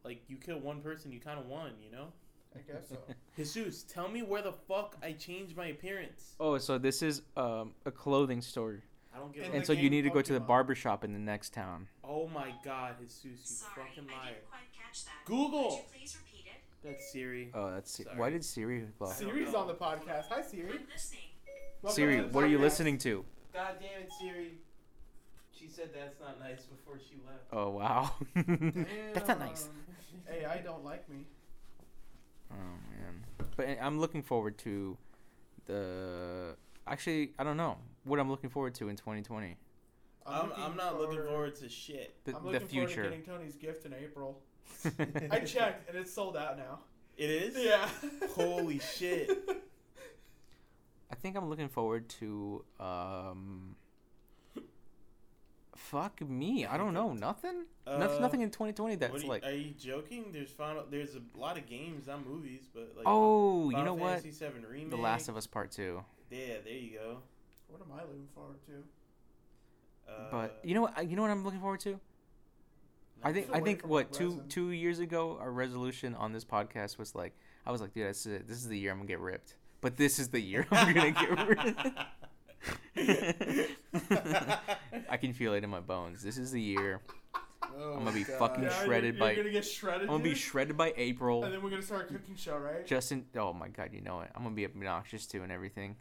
like 0.04 0.22
you 0.28 0.36
kill 0.36 0.58
one 0.58 0.80
person, 0.80 1.12
you 1.12 1.20
kind 1.20 1.38
of 1.38 1.46
won, 1.46 1.72
you 1.82 1.90
know. 1.90 2.08
I 2.54 2.60
guess 2.60 2.88
so. 2.88 2.96
Jesus, 3.36 3.84
tell 3.84 4.08
me 4.08 4.22
where 4.22 4.42
the 4.42 4.52
fuck 4.52 4.96
I 5.02 5.12
changed 5.12 5.56
my 5.56 5.66
appearance. 5.66 6.34
Oh, 6.40 6.58
so 6.58 6.78
this 6.78 7.00
is 7.02 7.22
um, 7.36 7.74
a 7.86 7.92
clothing 7.92 8.40
store, 8.42 8.82
I 9.14 9.18
don't 9.18 9.32
give 9.32 9.52
and 9.52 9.64
so 9.64 9.72
you 9.72 9.90
need 9.90 10.02
to 10.02 10.10
go 10.10 10.22
to 10.22 10.32
the 10.32 10.40
barber 10.40 10.74
shop 10.74 11.04
in 11.04 11.12
the 11.12 11.18
next 11.18 11.52
town. 11.52 11.88
Oh 12.04 12.28
my 12.28 12.52
God, 12.64 12.94
Jesus, 13.00 13.24
you 13.24 13.30
Sorry, 13.36 13.86
fucking 13.88 14.08
I 14.08 14.24
liar. 14.24 14.34
didn't 14.34 14.50
quite 14.50 14.60
catch 14.76 15.04
that. 15.04 15.12
Google. 15.26 15.70
Could 15.70 15.76
you 15.76 15.82
please 15.98 16.16
repeat 16.16 16.46
it? 16.46 16.60
That's 16.84 17.12
Siri. 17.12 17.50
Oh, 17.54 17.70
that's 17.70 18.02
Sorry. 18.02 18.16
why 18.16 18.30
did 18.30 18.44
Siri? 18.44 18.86
Well, 18.98 19.10
I 19.10 19.14
Siri's 19.14 19.54
on 19.54 19.66
the 19.66 19.74
podcast. 19.74 20.26
Hi, 20.30 20.42
Siri. 20.42 20.70
I'm 20.70 20.86
listening. 20.92 21.20
Welcome 21.82 21.96
Siri, 21.96 22.16
to 22.16 22.22
the 22.22 22.28
what 22.28 22.44
are 22.44 22.48
you 22.48 22.58
listening 22.58 22.98
to? 22.98 23.24
God 23.52 23.74
damn 23.80 24.02
it, 24.02 24.10
Siri. 24.20 24.52
She 25.60 25.68
said 25.68 25.90
that's 25.94 26.18
not 26.20 26.40
nice 26.40 26.62
before 26.62 26.98
she 26.98 27.16
left. 27.26 27.44
Oh 27.52 27.68
wow, 27.70 28.12
that's 29.14 29.28
not 29.28 29.38
nice. 29.38 29.68
Damn. 30.26 30.50
AI 30.50 30.58
don't 30.58 30.84
like 30.84 31.06
me. 31.10 31.26
Oh 32.50 32.54
man, 32.54 33.26
but 33.56 33.68
uh, 33.68 33.74
I'm 33.82 34.00
looking 34.00 34.22
forward 34.22 34.56
to 34.58 34.96
the. 35.66 36.56
Actually, 36.86 37.32
I 37.38 37.44
don't 37.44 37.58
know 37.58 37.76
what 38.04 38.18
I'm 38.18 38.30
looking 38.30 38.48
forward 38.48 38.74
to 38.76 38.88
in 38.88 38.96
2020. 38.96 39.56
I'm, 40.26 40.48
looking 40.48 40.64
I'm 40.64 40.76
not 40.76 40.98
looking 40.98 41.22
forward 41.24 41.56
to 41.56 41.68
shit. 41.68 42.14
The, 42.24 42.36
I'm 42.36 42.44
the 42.44 42.52
looking 42.52 42.68
forward 42.68 42.88
to 42.88 42.94
future. 42.94 43.02
getting 43.02 43.22
Tony's 43.22 43.56
gift 43.56 43.84
in 43.84 43.92
April. 43.92 44.40
I 45.30 45.40
checked 45.40 45.90
and 45.90 45.98
it's 45.98 46.12
sold 46.12 46.36
out 46.38 46.56
now. 46.56 46.80
It 47.18 47.28
is? 47.28 47.56
Yeah. 47.62 47.86
Holy 48.34 48.78
shit. 48.78 49.30
I 51.10 51.14
think 51.16 51.36
I'm 51.36 51.50
looking 51.50 51.68
forward 51.68 52.08
to 52.20 52.64
um. 52.78 53.76
Fuck 55.88 56.20
me, 56.20 56.66
I 56.66 56.76
don't 56.76 56.94
know 56.94 57.12
nothing. 57.12 57.64
nothing, 57.86 58.16
Uh, 58.16 58.20
nothing 58.20 58.40
in 58.42 58.50
2020 58.50 58.94
that's 58.96 59.14
are 59.14 59.18
you, 59.18 59.26
like. 59.28 59.44
are 59.44 59.50
you 59.52 59.72
joking? 59.78 60.26
There's 60.32 60.50
final. 60.50 60.84
There's 60.88 61.14
a 61.16 61.22
lot 61.36 61.56
of 61.58 61.66
games, 61.66 62.06
not 62.06 62.24
movies, 62.26 62.68
but 62.72 62.92
like. 62.96 63.04
Oh, 63.06 63.70
you 63.70 63.76
Final 63.76 63.96
know 63.96 64.02
what? 64.02 64.20
Fantasy 64.22 64.44
VII 64.46 64.64
remake. 64.70 64.90
The 64.90 64.96
Last 64.96 65.28
of 65.28 65.36
Us 65.36 65.46
Part 65.46 65.70
Two. 65.72 66.04
Yeah, 66.30 66.54
there 66.64 66.74
you 66.74 66.98
go. 66.98 67.18
what 67.68 67.80
am 67.80 67.90
I 67.92 68.02
looking 68.02 68.28
forward 68.34 68.58
to? 68.66 70.12
Uh, 70.12 70.30
But 70.30 70.60
you 70.62 70.74
know 70.74 70.82
what? 70.82 71.08
You 71.08 71.16
know 71.16 71.22
what 71.22 71.30
I'm 71.30 71.44
looking 71.44 71.60
forward 71.60 71.80
to? 71.80 71.98
I 73.22 73.32
think 73.32 73.48
I 73.52 73.60
think 73.60 73.82
what 73.86 74.12
two 74.12 74.28
resin. 74.30 74.48
two 74.48 74.70
years 74.70 74.98
ago 74.98 75.36
our 75.40 75.50
resolution 75.52 76.14
on 76.14 76.32
this 76.32 76.44
podcast 76.44 76.96
was 76.98 77.14
like 77.14 77.34
I 77.66 77.70
was 77.72 77.80
like 77.82 77.92
dude 77.92 78.08
this 78.08 78.24
is 78.26 78.32
it. 78.32 78.48
this 78.48 78.56
is 78.56 78.68
the 78.68 78.78
year 78.78 78.92
I'm 78.92 78.96
gonna 78.98 79.08
get 79.08 79.20
ripped 79.20 79.56
but 79.82 79.98
this 79.98 80.18
is 80.18 80.28
the 80.30 80.40
year 80.40 80.66
I'm 80.70 80.94
gonna 80.94 81.10
get 81.10 81.48
ripped 81.48 81.88
I 85.08 85.16
can 85.16 85.32
feel 85.32 85.54
it 85.54 85.64
in 85.64 85.70
my 85.70 85.80
bones 85.80 86.22
this 86.22 86.36
is 86.38 86.52
the 86.52 86.60
year 86.60 87.00
Oh 87.78 87.92
I'm 87.94 87.98
gonna 88.04 88.12
be 88.12 88.24
God. 88.24 88.38
fucking 88.38 88.64
Yeah, 88.64 88.82
shredded 88.84 89.14
you're, 89.14 89.20
by- 89.20 89.32
You're 89.32 89.44
gonna 89.44 89.52
get 89.52 89.64
shredded. 89.64 90.02
I'm 90.02 90.08
gonna 90.08 90.24
be 90.24 90.34
shredded 90.34 90.76
by 90.76 90.92
April 90.96 91.44
And 91.44 91.52
then 91.54 91.62
we're 91.62 91.70
gonna 91.70 91.82
start 91.82 92.10
a 92.10 92.12
cooking 92.14 92.34
show, 92.36 92.56
right? 92.58 92.84
Justin 92.86 93.24
oh 93.36 93.52
my 93.52 93.68
god 93.68 93.90
you 93.92 94.00
know 94.00 94.20
it 94.20 94.30
I'm 94.34 94.42
gonna 94.42 94.54
be 94.54 94.64
obnoxious 94.64 95.26
too 95.26 95.42
and 95.42 95.52
everything 95.52 95.96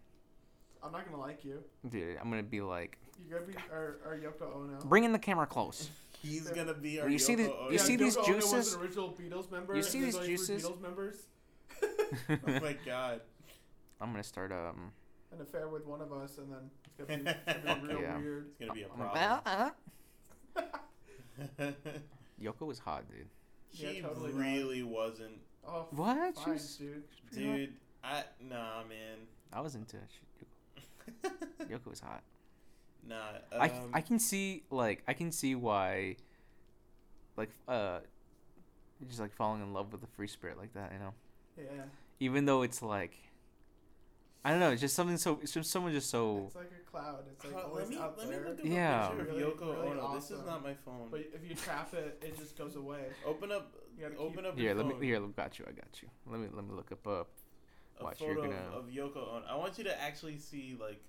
I'm 0.84 0.92
not 0.92 1.06
gonna 1.06 1.22
like 1.22 1.44
you. 1.46 1.64
dude 1.88 2.18
I'm 2.22 2.30
gonna 2.30 2.44
be 2.44 2.62
like 2.62 2.98
You're 3.30 3.40
gonna 3.40 3.52
be 3.52 3.58
our, 3.72 3.98
our 4.06 4.18
Yoko 4.18 4.56
Ono. 4.56 4.80
bring 4.86 5.04
in 5.04 5.12
the 5.12 5.20
camera 5.20 5.46
close 5.46 5.90
He's 6.22 6.50
gonna 6.50 6.74
be 6.74 7.00
our. 7.00 7.08
You 7.10 7.18
see 7.20 7.36
the- 7.36 7.44
Yoko 7.44 7.60
Ono. 7.62 7.70
you 7.72 7.78
see 7.78 7.96
these 7.96 8.18
Yoko 8.18 8.24
Ono 8.28 8.34
juices? 8.34 8.54
Was 8.54 8.74
an 8.74 8.82
original 8.82 9.10
Beatles 9.18 9.52
member. 9.52 9.74
You 9.76 9.82
see 9.84 10.02
these 10.02 10.16
there's 10.16 10.16
only 10.16 10.28
three 10.28 10.36
juices? 10.38 10.64
Beatles 10.66 10.82
members. 10.82 11.16
oh 12.30 12.60
my 12.62 12.76
god. 12.86 13.22
I'm 14.02 14.12
gonna 14.12 14.24
start 14.24 14.52
um 14.52 14.92
An 15.32 15.42
affair 15.42 15.68
with 15.68 15.86
one 15.86 16.02
of 16.02 16.12
us, 16.12 16.38
and 16.40 16.52
then 16.52 16.70
it's 16.86 16.98
gonna 16.98 17.24
be, 17.24 17.30
it's 17.48 17.64
gonna 17.66 17.82
be 17.82 17.88
real 17.94 18.02
Yeah. 18.02 18.18
weird. 18.18 18.48
It's 18.48 18.60
gonna 18.60 18.74
be 18.74 18.84
a 18.84 18.88
I'm 18.92 19.00
like, 19.00 19.12
problem. 19.14 19.42
"Ah, 19.46 19.72
ah." 20.56 20.80
Yoko 22.42 22.66
was 22.66 22.80
hot 22.80 23.04
dude 23.10 23.28
Yeah, 23.72 23.92
she 23.92 24.02
totally 24.02 24.32
not. 24.32 24.42
really 24.42 24.84
wasn't, 24.84 25.40
Oh, 25.68 25.88
what 25.92 26.36
She 26.38 26.44
fine, 26.44 26.54
was- 26.54 26.76
dude. 26.78 27.04
dude. 27.34 27.74
I 28.04 28.24
nah, 28.42 28.84
man. 28.88 29.18
I 29.54 29.62
was 29.62 29.76
into 29.76 29.98
it. 29.98 30.04
She- 30.10 31.30
Yoko 31.66 31.88
was 31.88 32.00
hot. 32.00 32.24
nah. 33.08 33.34
I, 33.52 33.70
Um, 33.70 33.90
I 33.94 34.02
can 34.02 34.20
see 34.20 34.64
like 34.72 35.04
I 35.08 35.14
can 35.14 35.32
see 35.32 35.54
why 35.56 36.16
like 37.38 37.50
uh 37.68 38.00
just 39.08 39.20
like 39.20 39.34
falling 39.34 39.62
in 39.62 39.74
love 39.74 39.92
with 39.92 40.04
a 40.04 40.08
free 40.08 40.28
spirit 40.28 40.58
like 40.58 40.74
that, 40.74 40.92
you 40.94 41.00
know. 41.00 41.14
Yeah, 41.58 41.84
Even 42.20 42.46
though 42.46 42.62
it's 42.64 42.82
like 42.82 43.16
I 44.44 44.52
don't 44.52 44.60
know, 44.62 44.70
it's 44.72 44.80
just 44.82 44.96
something 44.96 45.18
so 45.18 45.38
it's 45.42 45.52
just 45.54 45.70
someone 45.70 45.92
just 45.92 46.10
so 46.10 46.46
it's 46.48 46.56
like 46.56 46.72
a 46.72 46.90
cloud. 46.90 47.26
It's 47.32 47.44
like 47.44 47.54
Hold 47.54 47.66
on, 47.66 47.72
always 47.72 47.90
let 47.90 47.90
me 47.98 48.02
out 48.02 48.18
let 48.18 48.28
me 48.30 48.36
there. 48.36 48.46
look 48.50 48.60
up 48.60 48.66
Yeah. 48.66 49.06
a 49.06 49.10
picture 49.10 49.22
of 49.22 49.28
Really- 49.36 49.42
Yoko 49.52 49.84
really 49.84 50.00
Ono. 50.00 50.16
This 50.16 50.32
is 50.32 50.46
not 50.46 50.64
my 50.64 50.74
phone. 50.74 51.08
But 51.12 51.20
if 51.34 51.48
you 51.50 51.56
trap 51.56 51.94
it, 51.94 52.18
it 52.26 52.38
just 52.38 52.58
goes 52.58 52.76
away. 52.78 53.06
Open 53.26 53.52
up. 53.52 53.74
You 53.98 54.04
gotta 54.08 54.18
Open 54.18 54.36
keep- 54.38 54.46
up. 54.46 54.56
Here, 54.58 54.66
your 54.68 54.76
let 54.76 54.86
me 54.86 54.92
phone. 54.94 55.02
here, 55.04 55.20
let- 55.20 55.36
got 55.36 55.60
you, 55.60 55.66
I 55.68 55.72
got 55.74 56.02
you. 56.02 56.10
Let 56.26 56.40
me 56.40 56.48
let 56.54 56.66
me 56.66 56.74
look 56.74 56.92
up 56.94 57.06
uh 57.06 57.24
a 58.00 58.04
Watch, 58.06 58.20
photo 58.20 58.42
gonna- 58.44 58.56
of 58.78 58.86
Yoko 58.86 59.18
Ono. 59.18 59.46
I 59.46 59.56
want 59.58 59.78
you 59.78 59.84
to 59.84 60.02
actually 60.02 60.38
see 60.38 60.78
like. 60.80 61.02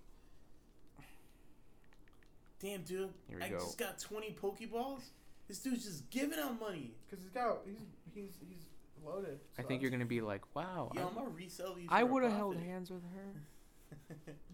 Damn, 2.60 2.82
dude! 2.82 3.08
Here 3.28 3.38
we 3.38 3.44
I 3.44 3.48
go. 3.48 3.58
just 3.58 3.78
got 3.78 3.98
twenty 3.98 4.32
Pokeballs. 4.40 5.02
This 5.48 5.60
dude's 5.60 5.84
just 5.84 6.10
giving 6.10 6.38
out 6.38 6.60
money. 6.60 6.92
Cause 7.08 7.20
he's 7.20 7.30
got 7.30 7.58
he's 7.64 7.78
he's 8.14 8.32
he's 8.46 8.66
loaded. 9.04 9.38
I 9.58 9.62
think 9.62 9.82
you're 9.82 9.90
gonna 9.90 10.04
be 10.04 10.20
like, 10.20 10.42
Wow, 10.54 10.90
Yo, 10.94 11.02
I- 11.02 11.06
I'm 11.08 11.14
gonna 11.14 11.30
resell 11.30 11.74
these. 11.74 11.88
I 11.90 12.02
would 12.02 12.22
have 12.22 12.32
held 12.32 12.56
hands 12.56 12.90
with 12.90 13.02
her. 13.14 14.34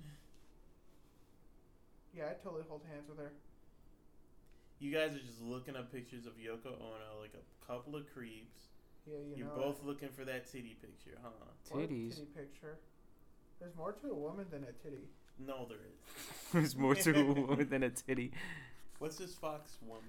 Yeah, 2.15 2.25
I 2.31 2.35
totally 2.43 2.63
hold 2.67 2.83
hands 2.91 3.09
with 3.09 3.19
her. 3.19 3.33
you 4.79 4.91
guys 4.93 5.15
are 5.15 5.19
just 5.21 5.43
looking 5.43 5.77
up 5.77 5.93
pictures 5.93 6.25
of 6.27 6.33
Yoko 6.39 6.69
Ono, 6.81 7.21
like 7.21 7.33
a 7.35 7.67
couple 7.67 7.95
of 7.97 8.11
creeps. 8.13 8.69
Yeah, 9.07 9.19
you 9.19 9.35
You're 9.37 9.47
know. 9.49 9.55
both 9.57 9.85
looking 9.85 10.09
for 10.09 10.25
that 10.25 10.51
titty 10.51 10.77
picture, 10.81 11.19
huh? 11.23 11.29
Titties. 11.71 12.15
Titty 12.15 12.27
picture. 12.35 12.79
There's 13.61 13.77
more 13.77 13.93
to 13.93 14.11
a 14.11 14.15
woman 14.15 14.47
than 14.51 14.65
a 14.65 14.73
titty. 14.83 15.09
No, 15.39 15.67
there 15.69 15.77
is. 15.79 16.25
There's 16.53 16.75
more 16.77 16.95
to 16.95 17.15
a 17.21 17.25
woman 17.33 17.69
than 17.69 17.83
a 17.83 17.91
titty. 17.91 18.33
What's 18.99 19.17
this 19.17 19.35
Fox 19.35 19.77
one? 19.87 20.01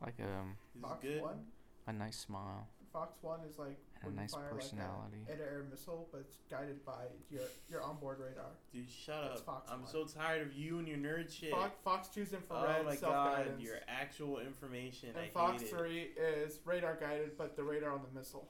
Like 0.00 0.14
um 0.20 0.56
Fox 0.80 1.02
good? 1.02 1.20
one. 1.20 1.40
a 1.88 1.92
nice 1.92 2.18
smile 2.18 2.68
Fox 2.92 3.16
one 3.22 3.40
is 3.48 3.58
like 3.58 3.68
and 3.68 3.76
A 4.08 4.14
nice 4.14 4.32
fire 4.34 4.50
personality. 4.52 5.18
like 5.28 5.38
a 5.38 5.42
air 5.42 5.64
missile, 5.70 6.08
but 6.12 6.20
it's 6.22 6.36
guided 6.50 6.84
by 6.84 7.04
your 7.30 7.42
your 7.68 7.82
onboard 7.82 8.18
radar. 8.20 8.44
Dude, 8.72 8.90
shut 8.90 9.22
That's 9.28 9.40
up. 9.40 9.46
Fox 9.46 9.70
I'm 9.72 9.82
One. 9.82 9.90
so 9.90 10.04
tired 10.04 10.46
of 10.46 10.52
you 10.54 10.78
and 10.78 10.86
your 10.88 10.98
nerd 10.98 11.32
shit. 11.32 11.50
Fox, 11.50 11.72
Fox 11.84 12.08
2's 12.08 12.32
infrared 12.32 12.78
oh 12.80 12.84
my 12.84 12.94
self 12.96 13.12
god, 13.12 13.60
your 13.60 13.76
actual 13.88 14.38
information. 14.40 15.10
and 15.10 15.18
I 15.18 15.28
Fox 15.28 15.62
hate 15.62 15.70
3 15.70 16.08
is 16.18 16.58
radar 16.64 16.96
guided, 16.96 17.36
but 17.38 17.56
the 17.56 17.62
radar 17.64 17.92
on 17.92 18.00
the 18.12 18.18
missile. 18.18 18.48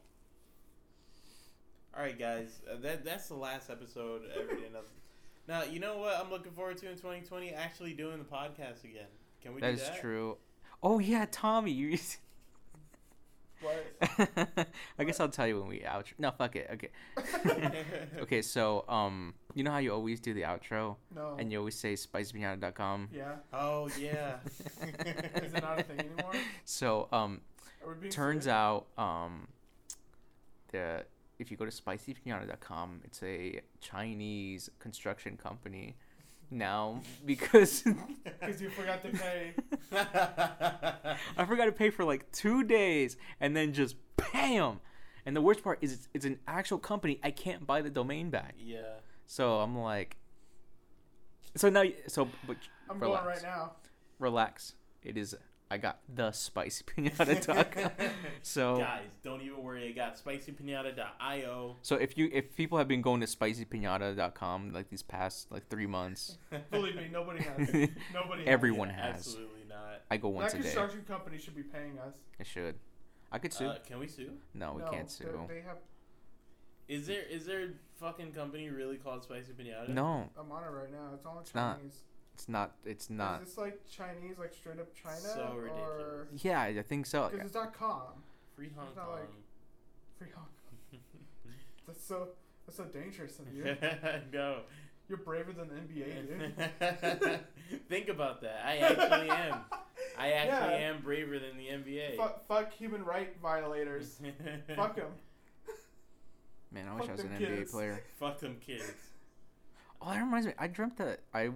All 1.97 2.03
right, 2.03 2.19
guys, 2.19 2.61
uh, 2.71 2.77
that 2.83 3.05
that's 3.05 3.29
the 3.29 3.35
last 3.37 3.71
episode. 3.71 4.25
of 4.27 4.31
Every 4.42 4.57
day 4.57 4.69
nothing. 4.73 4.90
Now 5.49 5.62
you 5.64 5.81
know 5.81 5.99
what 5.99 6.16
I'm 6.16 6.31
looking 6.31 6.53
forward 6.53 6.77
to 6.79 6.87
in 6.90 6.97
2020? 6.97 7.51
Actually 7.55 7.95
doing 7.95 8.19
the 8.19 8.25
podcast 8.25 8.85
again. 8.85 9.07
Can 9.42 9.55
we 9.55 9.61
That 9.61 9.69
do 9.77 9.81
is 9.83 9.88
that? 9.88 10.01
true. 10.01 10.37
Oh 10.83 10.99
yeah, 10.99 11.27
Tommy. 11.31 11.71
You. 11.73 11.99
What? 13.61 14.69
I 14.99 15.05
guess 15.05 15.19
I'll 15.21 15.29
tell 15.29 15.47
you 15.47 15.59
when 15.61 15.69
we 15.69 15.81
outro. 15.81 16.12
No, 16.19 16.31
fuck 16.31 16.57
it. 16.57 16.69
Okay. 16.75 16.90
okay, 18.21 18.42
so 18.42 18.85
um, 18.88 19.35
you 19.55 19.64
know 19.64 19.71
how 19.71 19.79
you 19.79 19.92
always 19.92 20.21
do 20.21 20.35
the 20.35 20.42
outro, 20.42 20.97
No. 21.14 21.37
and 21.38 21.51
you 21.51 21.59
always 21.59 21.75
say 21.79 21.95
spicypinata.com. 21.95 23.09
yeah. 23.12 23.37
oh 23.53 23.88
yeah. 23.99 24.37
Is 25.42 25.55
it 25.55 25.62
not 25.62 25.81
a 25.81 25.83
thing 25.83 26.01
anymore? 26.01 26.33
So 26.64 27.09
um, 27.12 27.40
Are 27.85 27.95
we 27.95 28.01
being 28.01 28.12
turns 28.12 28.45
serious? 28.45 28.57
out 28.59 28.87
um, 28.99 29.49
the 30.73 31.05
if 31.38 31.51
you 31.51 31.57
go 31.57 31.64
to 31.66 31.71
spicypinata.com, 31.71 33.01
it's 33.05 33.23
a 33.23 33.61
Chinese 33.81 34.71
construction 34.79 35.37
company 35.37 35.97
now 36.51 37.01
because 37.25 37.83
Because 38.25 38.61
you 38.63 38.71
forgot 38.71 39.03
to 39.03 39.09
pay. 39.11 39.55
I 39.93 41.45
forgot 41.47 41.67
to 41.67 41.73
pay 41.73 41.91
for 41.91 42.05
like 42.05 42.31
two 42.33 42.63
days 42.65 43.17
and 43.41 43.57
then 43.57 43.73
just 43.73 43.97
bam. 44.17 44.81
And 45.25 45.35
the 45.35 45.41
worst 45.43 45.63
part 45.65 45.79
is 45.81 45.93
it's, 45.93 46.09
it's 46.15 46.25
an 46.25 46.39
actual 46.47 46.79
company. 46.79 47.19
I 47.23 47.31
can't 47.33 47.67
buy 47.67 47.83
the 47.83 47.91
domain 47.91 48.31
back. 48.31 48.55
yeah. 48.59 48.81
So 49.29 49.57
I'm 49.59 49.77
like, 49.77 50.17
so 51.57 51.69
now, 51.69 51.83
so 52.07 52.29
but 52.47 52.57
I'm 52.89 53.01
relax, 53.01 53.25
going 53.25 53.35
right 53.35 53.43
now. 53.43 53.73
relax. 54.21 54.75
It 55.03 55.17
is. 55.17 55.35
I 55.68 55.79
got 55.79 55.98
the 56.14 56.31
spicy 56.31 56.85
pinata.com. 56.96 57.90
so 58.42 58.79
Guys, 58.79 59.09
don't 59.24 59.42
even 59.42 59.62
worry. 59.62 59.88
I 59.88 59.92
got 59.92 60.16
spicypinata.io. 60.16 61.76
so 61.83 61.96
if 61.96 62.16
you 62.16 62.31
if 62.33 62.55
people 62.57 62.79
have 62.79 62.87
been 62.88 63.02
going 63.02 63.20
to 63.20 63.26
spicypinata.com 63.26 64.72
like 64.72 64.88
these 64.90 65.02
past 65.02 65.50
like 65.50 65.68
three 65.68 65.87
months, 65.87 66.38
Believe 66.70 66.96
me, 66.96 67.09
nobody 67.11 67.42
has. 67.42 67.68
Nobody. 68.14 68.46
Everyone 68.46 68.88
Yeah, 68.88 69.07
has. 69.09 69.16
Absolutely 69.16 69.64
not. 69.68 70.02
I 70.11 70.16
go 70.18 70.29
once 70.29 70.52
that 70.52 70.59
a 70.61 70.62
day. 70.62 70.68
construction 70.68 71.02
company 71.07 71.38
should 71.38 71.57
be 71.57 71.62
paying 71.64 71.98
us. 71.98 72.14
It 72.38 72.46
should. 72.46 72.76
I 73.33 73.38
could 73.38 73.52
sue. 73.52 73.66
Uh, 73.66 73.79
can 73.85 73.98
we 73.98 74.07
sue? 74.07 74.31
no, 74.55 74.74
we 74.74 74.83
no, 74.83 74.88
can't 74.90 75.11
sue. 75.11 75.24
they're- 75.48 75.62
have. 75.62 75.79
Is 76.88 77.09
there 77.09 77.22
is 77.29 77.44
there 77.44 77.64
a 77.64 77.68
fucking 77.98 78.31
company 78.31 78.70
really 78.70 78.96
called 78.98 79.24
Spicy 79.24 79.50
Pinata? 79.52 79.88
No, 79.88 80.29
I'm 80.38 80.52
on 80.52 80.62
it 80.62 80.68
right 80.68 80.92
now. 80.92 81.09
It's 81.14 81.26
all 81.26 81.38
in 81.40 81.44
not. 81.52 81.81
Chinese. 82.37 82.40
it's 82.40 82.49
not. 82.49 82.72
It's 82.85 83.11
not. 83.11 83.42
Is 83.42 83.49
this 83.51 83.59
like 83.59 83.81
Chinese, 83.90 84.38
like 84.38 84.53
straight 84.55 84.79
up 84.81 84.94
China? 84.94 85.16
So 85.20 85.53
Or 85.57 85.61
ridiculous. 85.62 86.44
Yeah, 86.44 86.62
I 86.62 86.83
think 86.83 87.07
so. 87.07 87.29
because 87.31 87.46
it's 87.46 87.55
dot 87.55 87.72
com. 87.72 88.01
Free 88.55 88.70
Hong 88.77 88.87
It's 88.88 88.96
not 88.96 89.07
Kong. 89.07 89.14
like- 89.14 89.29
Free 90.18 90.29
Hong 90.35 90.44
Kong. 90.92 91.01
That's 91.87 92.05
so. 92.05 92.29
That's 92.66 92.79
so 92.79 92.85
dangerous 92.85 93.38
of 93.38 93.53
you. 93.55 93.77
no. 94.33 94.61
You're 95.09 95.18
braver 95.18 95.53
than 95.53 95.68
the 95.68 95.75
NBA, 95.77 96.27
dude. 96.27 97.40
Think 97.88 98.09
about 98.09 98.40
that. 98.42 98.61
I 98.66 98.79
actually 98.79 99.31
am. 99.31 99.61
I 100.18 100.33
actually 100.33 100.81
Yeah. 100.81 100.88
am 100.88 101.01
braver 101.03 101.38
than 101.38 101.57
the 101.57 101.66
NBA. 101.68 102.16
fuck, 102.16 102.44
fuck 102.49 102.72
human 102.72 103.05
right 103.05 103.37
violators. 103.40 104.20
fuck 104.75 104.96
them. 104.96 105.12
Man, 106.72 106.88
I 106.88 106.94
wish 106.96 107.09
I 107.09 107.12
was 107.12 107.20
an 107.20 107.35
them 107.35 107.40
NBA 107.42 107.70
player. 107.70 108.03
Fuck 108.18 108.40
them 108.40 108.57
kids. 108.66 108.90
Oh, 110.03 110.11
that 110.11 110.18
reminds 110.20 110.49
me. 110.49 110.55
I 110.59 110.66
dreamt 110.66 110.96
that 110.96 111.20
I, 111.33 111.51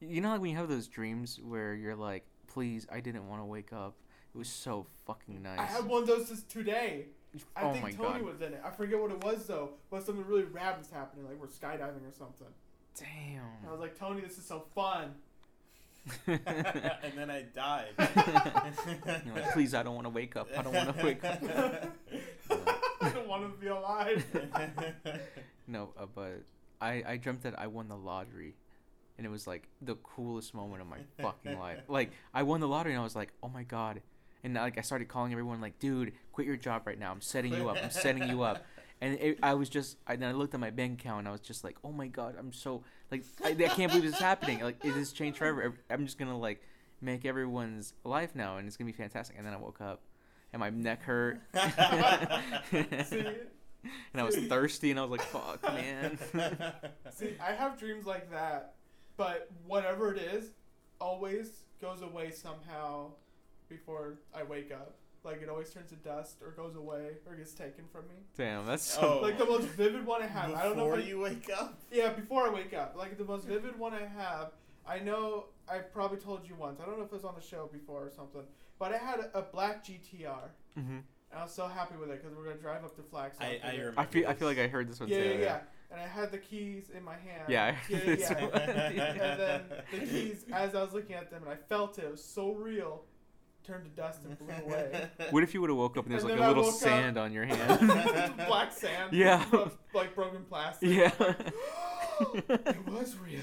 you 0.00 0.20
know, 0.20 0.30
like 0.30 0.40
when 0.40 0.50
you 0.50 0.56
have 0.56 0.68
those 0.68 0.88
dreams 0.88 1.40
where 1.42 1.74
you're 1.74 1.96
like, 1.96 2.24
"Please, 2.46 2.86
I 2.90 3.00
didn't 3.00 3.28
want 3.28 3.40
to 3.40 3.46
wake 3.46 3.72
up." 3.72 3.94
It 4.34 4.38
was 4.38 4.48
so 4.48 4.86
fucking 5.06 5.42
nice. 5.42 5.58
I 5.58 5.64
had 5.64 5.84
one 5.84 6.02
of 6.02 6.08
those 6.08 6.28
just 6.28 6.48
today. 6.48 7.06
I 7.56 7.62
oh 7.62 7.72
think 7.72 7.84
my 7.84 7.90
Tony 7.92 8.20
god! 8.20 8.22
was 8.22 8.40
in 8.40 8.54
it. 8.54 8.62
I 8.64 8.70
forget 8.70 8.98
what 9.00 9.10
it 9.10 9.22
was 9.22 9.46
though, 9.46 9.70
but 9.90 10.04
something 10.04 10.24
really 10.26 10.44
rad 10.44 10.78
was 10.78 10.90
happening. 10.90 11.26
Like 11.26 11.40
we're 11.40 11.46
skydiving 11.46 12.08
or 12.08 12.12
something. 12.16 12.46
And 13.00 13.68
I 13.68 13.70
was 13.70 13.80
like, 13.80 13.98
Tony, 13.98 14.20
this 14.20 14.38
is 14.38 14.44
so 14.44 14.64
fun. 14.74 15.14
and 16.26 17.12
then 17.16 17.30
I 17.30 17.42
died. 17.42 17.90
You're 19.26 19.34
like, 19.34 19.52
Please, 19.52 19.74
I 19.74 19.82
don't 19.82 19.94
want 19.94 20.06
to 20.06 20.10
wake 20.10 20.36
up. 20.36 20.48
I 20.56 20.62
don't 20.62 20.72
want 20.72 20.96
to 20.96 21.04
wake 21.04 21.22
up. 21.22 21.42
I 23.00 23.08
don't 23.10 23.28
want 23.28 23.42
to 23.42 23.60
be 23.60 23.66
alive. 23.68 24.24
No, 25.66 25.90
uh, 25.98 26.06
but 26.12 26.42
I 26.80 27.02
I 27.06 27.16
dreamt 27.18 27.42
that 27.42 27.58
I 27.58 27.66
won 27.66 27.88
the 27.88 27.96
lottery, 27.96 28.54
and 29.18 29.26
it 29.26 29.30
was 29.30 29.46
like 29.46 29.68
the 29.82 29.96
coolest 29.96 30.54
moment 30.54 30.80
of 30.80 30.88
my 30.88 30.98
fucking 31.20 31.58
life. 31.58 31.80
Like 31.88 32.12
I 32.32 32.44
won 32.44 32.60
the 32.60 32.68
lottery, 32.68 32.92
and 32.92 33.00
I 33.00 33.04
was 33.04 33.16
like, 33.16 33.32
oh 33.42 33.48
my 33.48 33.64
god. 33.64 34.00
And 34.44 34.54
like 34.54 34.78
I 34.78 34.82
started 34.82 35.08
calling 35.08 35.32
everyone 35.32 35.60
like, 35.60 35.78
dude, 35.78 36.12
quit 36.32 36.46
your 36.46 36.56
job 36.56 36.86
right 36.86 36.98
now. 36.98 37.10
I'm 37.10 37.20
setting 37.20 37.52
you 37.52 37.68
up. 37.68 37.76
I'm 37.82 37.90
setting 37.90 38.28
you 38.28 38.42
up. 38.42 38.64
And 39.00 39.14
it, 39.20 39.38
I 39.44 39.54
was 39.54 39.68
just, 39.68 39.96
I, 40.08 40.16
then 40.16 40.28
I 40.28 40.32
looked 40.32 40.54
at 40.54 40.60
my 40.60 40.70
bank 40.70 41.00
account 41.00 41.20
and 41.20 41.28
I 41.28 41.30
was 41.30 41.40
just 41.40 41.62
like, 41.62 41.76
oh 41.84 41.92
my 41.92 42.08
god, 42.08 42.34
I'm 42.36 42.52
so 42.52 42.82
like, 43.12 43.22
I, 43.44 43.50
I 43.50 43.68
can't 43.68 43.92
believe 43.92 44.02
this 44.02 44.14
is 44.14 44.18
happening. 44.18 44.58
Like 44.58 44.84
it 44.84 44.90
has 44.90 45.12
changed 45.12 45.38
forever. 45.38 45.72
I'm 45.88 46.04
just 46.04 46.18
gonna 46.18 46.36
like 46.36 46.60
make 47.00 47.24
everyone's 47.24 47.94
life 48.02 48.34
now, 48.34 48.56
and 48.56 48.66
it's 48.66 48.76
gonna 48.76 48.90
be 48.90 48.96
fantastic. 48.96 49.36
And 49.38 49.46
then 49.46 49.54
I 49.54 49.56
woke 49.56 49.80
up, 49.80 50.00
and 50.52 50.58
my 50.58 50.70
neck 50.70 51.02
hurt. 51.02 51.40
And 54.12 54.20
I 54.20 54.24
was 54.24 54.36
thirsty, 54.36 54.90
and 54.90 54.98
I 54.98 55.04
was 55.04 55.12
like, 55.12 55.22
fuck, 55.22 55.62
man. 55.62 56.18
see, 57.12 57.34
I 57.40 57.52
have 57.52 57.78
dreams 57.78 58.06
like 58.06 58.30
that, 58.32 58.74
but 59.18 59.50
whatever 59.66 60.14
it 60.14 60.18
is, 60.18 60.52
always 60.98 61.64
goes 61.82 62.00
away 62.00 62.30
somehow 62.30 63.10
before 63.68 64.14
I 64.34 64.44
wake 64.44 64.72
up. 64.72 64.94
Like 65.24 65.42
it 65.42 65.48
always 65.48 65.68
turns 65.70 65.90
to 65.90 65.96
dust 65.96 66.36
or 66.40 66.52
goes 66.52 66.76
away 66.76 67.16
or 67.26 67.34
gets 67.34 67.52
taken 67.52 67.84
from 67.92 68.06
me. 68.08 68.14
Damn, 68.36 68.64
that's 68.64 68.84
so. 68.84 69.18
Oh. 69.18 69.22
Like 69.22 69.36
the 69.36 69.44
most 69.44 69.66
vivid 69.66 70.06
one 70.06 70.22
I 70.22 70.26
have. 70.26 70.54
I 70.54 70.62
don't 70.62 70.76
know 70.76 70.84
Before 70.84 71.00
you 71.00 71.20
wake 71.20 71.50
up. 71.54 71.78
Yeah, 71.92 72.12
before 72.12 72.46
I 72.46 72.50
wake 72.50 72.72
up. 72.72 72.94
Like 72.96 73.18
the 73.18 73.24
most 73.24 73.46
vivid 73.46 73.78
one 73.78 73.92
I 73.92 74.06
have. 74.06 74.52
I 74.86 75.00
know 75.00 75.46
I 75.68 75.78
probably 75.78 76.18
told 76.18 76.48
you 76.48 76.54
once. 76.54 76.80
I 76.80 76.86
don't 76.86 76.96
know 76.96 77.04
if 77.04 77.12
it 77.12 77.14
was 77.14 77.24
on 77.24 77.34
the 77.34 77.42
show 77.44 77.68
before 77.70 78.06
or 78.06 78.10
something. 78.10 78.42
But 78.78 78.94
I 78.94 78.98
had 78.98 79.18
a, 79.20 79.38
a 79.40 79.42
black 79.42 79.84
GTR. 79.84 80.48
hmm 80.74 80.80
And 80.80 81.02
I 81.36 81.42
was 81.42 81.52
so 81.52 81.66
happy 81.66 81.96
with 82.00 82.10
it 82.10 82.22
because 82.22 82.36
we're 82.36 82.44
gonna 82.44 82.56
drive 82.56 82.84
up 82.84 82.94
to 82.96 83.02
Flagstaff. 83.02 83.46
I, 83.46 83.60
I 83.62 83.72
remember. 83.72 84.00
I 84.00 84.04
feel 84.06 84.28
I 84.28 84.34
feel 84.34 84.48
like 84.48 84.58
I 84.58 84.68
heard 84.68 84.88
this 84.88 85.00
one 85.00 85.08
yeah, 85.08 85.18
too. 85.18 85.28
yeah, 85.30 85.38
yeah. 85.40 85.58
And 85.90 85.98
I 86.00 86.06
had 86.06 86.30
the 86.30 86.38
keys 86.38 86.90
in 86.94 87.02
my 87.02 87.14
hand. 87.16 87.44
Yeah, 87.48 87.74
yeah, 87.88 87.98
yeah. 88.06 88.50
yeah. 88.94 89.12
and 89.12 89.40
then 89.40 89.62
the 89.90 89.98
keys, 90.06 90.44
as 90.52 90.74
I 90.74 90.82
was 90.82 90.92
looking 90.92 91.14
at 91.16 91.30
them, 91.30 91.42
and 91.44 91.50
I 91.52 91.56
felt 91.56 91.98
it, 91.98 92.04
it 92.04 92.10
was 92.10 92.22
so 92.22 92.52
real, 92.52 93.04
turned 93.64 93.84
to 93.84 93.90
dust 93.90 94.20
and 94.24 94.38
blew 94.38 94.54
away. 94.66 95.08
What 95.30 95.42
if 95.42 95.54
you 95.54 95.62
would 95.62 95.70
have 95.70 95.78
woke 95.78 95.96
up 95.96 96.04
and 96.04 96.12
there's 96.12 96.24
And 96.24 96.32
like 96.32 96.40
a 96.40 96.46
little 96.48 96.64
woke 96.64 96.74
up- 96.74 96.78
sand 96.78 97.16
on 97.16 97.32
your 97.32 97.44
hand? 97.46 98.36
Black 98.48 98.72
sand. 98.72 99.12
Yeah. 99.14 99.44
but, 99.50 99.76
Like 99.94 100.14
broken 100.14 100.44
plastic. 100.44 100.90
yeah. 100.90 101.10
it 102.20 102.86
was 102.86 103.16
real. 103.16 103.40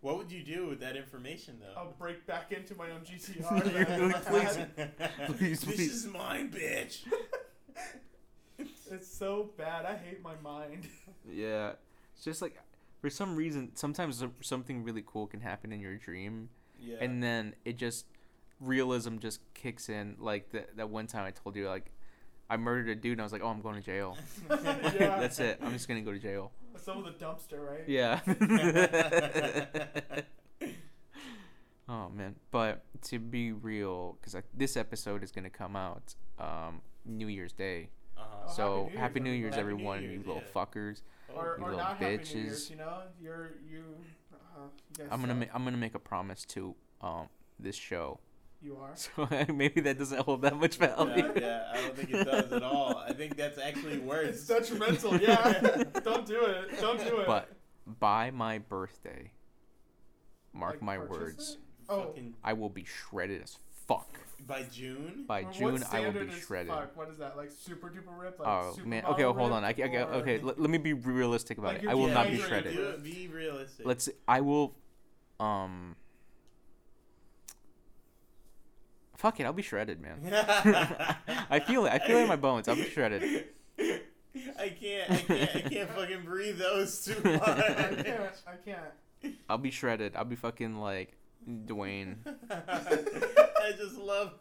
What 0.00 0.16
would 0.16 0.32
you 0.32 0.42
do 0.42 0.66
with 0.66 0.80
that 0.80 0.96
information, 0.96 1.58
though? 1.60 1.78
I'll 1.80 1.94
break 1.98 2.26
back 2.26 2.50
into 2.52 2.74
my 2.74 2.90
own 2.90 3.02
GTR. 3.02 3.38
You're 3.72 3.88
I 3.88 4.06
like, 4.06 4.24
please. 4.26 4.56
had. 4.56 5.36
Please, 5.38 5.60
this 5.60 5.78
is 5.78 6.06
mine, 6.06 6.50
bitch. 6.50 7.02
It's 8.90 9.08
so 9.12 9.50
bad. 9.56 9.84
I 9.86 9.96
hate 9.96 10.22
my 10.22 10.34
mind. 10.42 10.88
Yeah. 11.30 11.72
It's 12.14 12.24
just 12.24 12.40
like 12.42 12.60
for 13.00 13.10
some 13.10 13.36
reason 13.36 13.70
sometimes 13.74 14.24
something 14.40 14.82
really 14.82 15.02
cool 15.06 15.26
can 15.26 15.40
happen 15.40 15.70
in 15.72 15.80
your 15.80 15.96
dream 15.96 16.48
Yeah. 16.80 16.96
and 17.00 17.22
then 17.22 17.54
it 17.64 17.76
just 17.76 18.06
realism 18.58 19.18
just 19.18 19.40
kicks 19.54 19.88
in 19.88 20.16
like 20.18 20.50
that 20.52 20.76
that 20.76 20.88
one 20.90 21.06
time 21.06 21.24
I 21.26 21.30
told 21.30 21.56
you 21.56 21.68
like 21.68 21.92
I 22.48 22.56
murdered 22.56 22.88
a 22.88 22.94
dude 22.96 23.12
and 23.12 23.20
I 23.20 23.24
was 23.24 23.32
like, 23.32 23.42
"Oh, 23.44 23.48
I'm 23.48 23.60
going 23.60 23.76
to 23.76 23.80
jail." 23.80 24.16
Yeah. 24.50 25.20
That's 25.20 25.38
it. 25.38 25.60
I'm 25.62 25.72
just 25.72 25.86
going 25.86 26.04
to 26.04 26.04
go 26.04 26.12
to 26.12 26.18
jail. 26.18 26.50
Some 26.76 26.98
of 26.98 27.04
the 27.04 27.12
dumpster, 27.24 27.60
right? 27.64 27.84
Yeah. 27.86 28.20
oh 31.88 32.08
man, 32.08 32.36
but 32.50 32.82
to 33.02 33.18
be 33.18 33.52
real, 33.52 34.16
because 34.20 34.42
this 34.54 34.76
episode 34.76 35.22
is 35.22 35.30
gonna 35.32 35.50
come 35.50 35.76
out 35.76 36.14
um, 36.38 36.80
New 37.04 37.26
Year's 37.28 37.52
Day. 37.52 37.90
Oh, 38.50 38.54
so 38.56 38.82
Happy 38.84 38.92
New 38.94 38.98
happy 39.00 39.20
New 39.20 39.30
Year's, 39.30 39.40
Year's, 39.42 39.56
everyone, 39.56 39.96
Happy 39.98 40.06
New 40.08 40.12
you 40.14 40.18
little 40.18 40.42
yeah. 40.46 40.52
fuckers. 40.64 41.02
Or, 41.34 41.56
You 41.58 41.64
or 41.64 41.68
little 41.70 41.78
not 41.78 41.96
Happy 41.98 42.04
New 42.04 42.40
Year's, 42.40 42.66
bitches. 42.66 42.70
you 42.70 42.76
know? 42.76 43.02
You're, 43.20 43.50
you, 43.70 43.84
uh, 44.32 44.36
you 44.98 45.04
I'm 45.10 45.20
gonna 45.20 45.38
suck. 45.38 45.48
ma- 45.48 45.54
I'm 45.54 45.64
gonna 45.64 45.76
make 45.76 45.94
a 45.94 45.98
promise 46.00 46.44
to 46.46 46.74
um 47.00 47.28
this 47.58 47.76
show. 47.76 48.20
You 48.62 48.76
are. 48.76 48.90
So 48.94 49.26
maybe 49.54 49.80
that 49.82 49.98
doesn't 49.98 50.20
hold 50.20 50.42
that 50.42 50.56
much 50.56 50.76
value. 50.76 51.32
yeah, 51.34 51.40
yeah, 51.40 51.62
I 51.72 51.80
don't 51.80 51.96
think 51.96 52.10
it 52.10 52.24
does 52.24 52.52
at 52.52 52.62
all. 52.62 52.96
I 52.98 53.12
think 53.12 53.36
that's 53.36 53.58
actually 53.58 53.94
It's 53.98 54.04
worse. 54.04 54.46
detrimental, 54.46 55.16
yeah. 55.18 55.82
Don't 56.04 56.26
do 56.26 56.44
it. 56.44 56.78
Don't 56.80 56.98
do 57.02 57.18
it. 57.20 57.26
But 57.26 57.48
by 57.98 58.30
my 58.30 58.58
birthday, 58.58 59.32
mark 60.52 60.74
Like, 60.74 60.82
my 60.82 60.98
words, 60.98 61.52
it? 61.52 61.58
Oh, 61.88 62.14
I 62.44 62.52
will 62.52 62.68
be 62.68 62.84
shredded 62.84 63.42
as 63.42 63.56
fuck. 63.86 64.18
By 64.46 64.62
June. 64.64 65.24
By 65.26 65.42
What 65.42 65.52
June, 65.54 65.66
I 65.68 65.70
will 65.72 65.78
standard 65.86 66.28
be 66.30 66.34
is 66.34 66.44
shredded. 66.44 66.72
fuck? 66.72 66.96
What 66.96 67.08
is 67.10 67.18
that? 67.18 67.36
Like 67.36 67.50
super 67.50 67.88
duper 67.88 68.18
ripped? 68.18 68.40
Like 68.40 68.48
Oh 68.48 68.72
super 68.74 68.88
man. 68.88 69.04
Okay, 69.06 69.24
well, 69.24 69.34
hold 69.34 69.52
on. 69.52 69.64
I, 69.64 69.68
ripped, 69.70 69.82
I, 69.84 70.02
I- 70.02 70.12
okay, 70.20 70.38
let, 70.40 70.60
let 70.60 70.70
me 70.70 70.78
be 70.78 70.92
realistic 70.92 71.58
about 71.58 71.74
Like 71.74 71.82
it. 71.84 71.88
I 71.88 71.94
will 71.94 72.08
not 72.08 72.28
be 72.28 72.38
shredded. 72.38 73.02
Be 73.02 73.28
realistic. 73.28 73.86
Let's. 73.86 74.08
I 74.28 74.40
will. 74.40 74.74
Um. 75.38 75.96
Fuck 79.16 79.38
it. 79.40 79.44
I'll 79.44 79.52
be 79.52 79.62
shredded, 79.62 80.00
man. 80.00 80.20
I 81.50 81.60
feel 81.60 81.84
it. 81.86 81.92
I 81.92 81.98
feel 81.98 82.18
it 82.18 82.22
in 82.22 82.28
my 82.28 82.36
bones. 82.36 82.68
I'll 82.68 82.76
be 82.76 82.88
shredded. 82.88 83.44
I 83.78 84.68
can't. 84.80 85.10
I 85.10 85.16
can't. 85.16 85.56
I 85.56 85.60
can't 85.68 85.90
fucking 85.90 86.22
breathe. 86.24 86.58
That 86.58 86.74
was 86.74 87.04
too 87.04 87.16
I 87.24 88.02
can't. 88.02 88.32
I 88.46 88.54
can't. 88.64 89.34
I'll 89.48 89.58
be 89.58 89.70
shredded. 89.70 90.16
I'll 90.16 90.24
be 90.24 90.36
fucking 90.36 90.76
like 90.76 91.16
Dwayne. 91.48 92.16
I 92.50 93.72
just 93.76 93.96
love. 93.98 94.32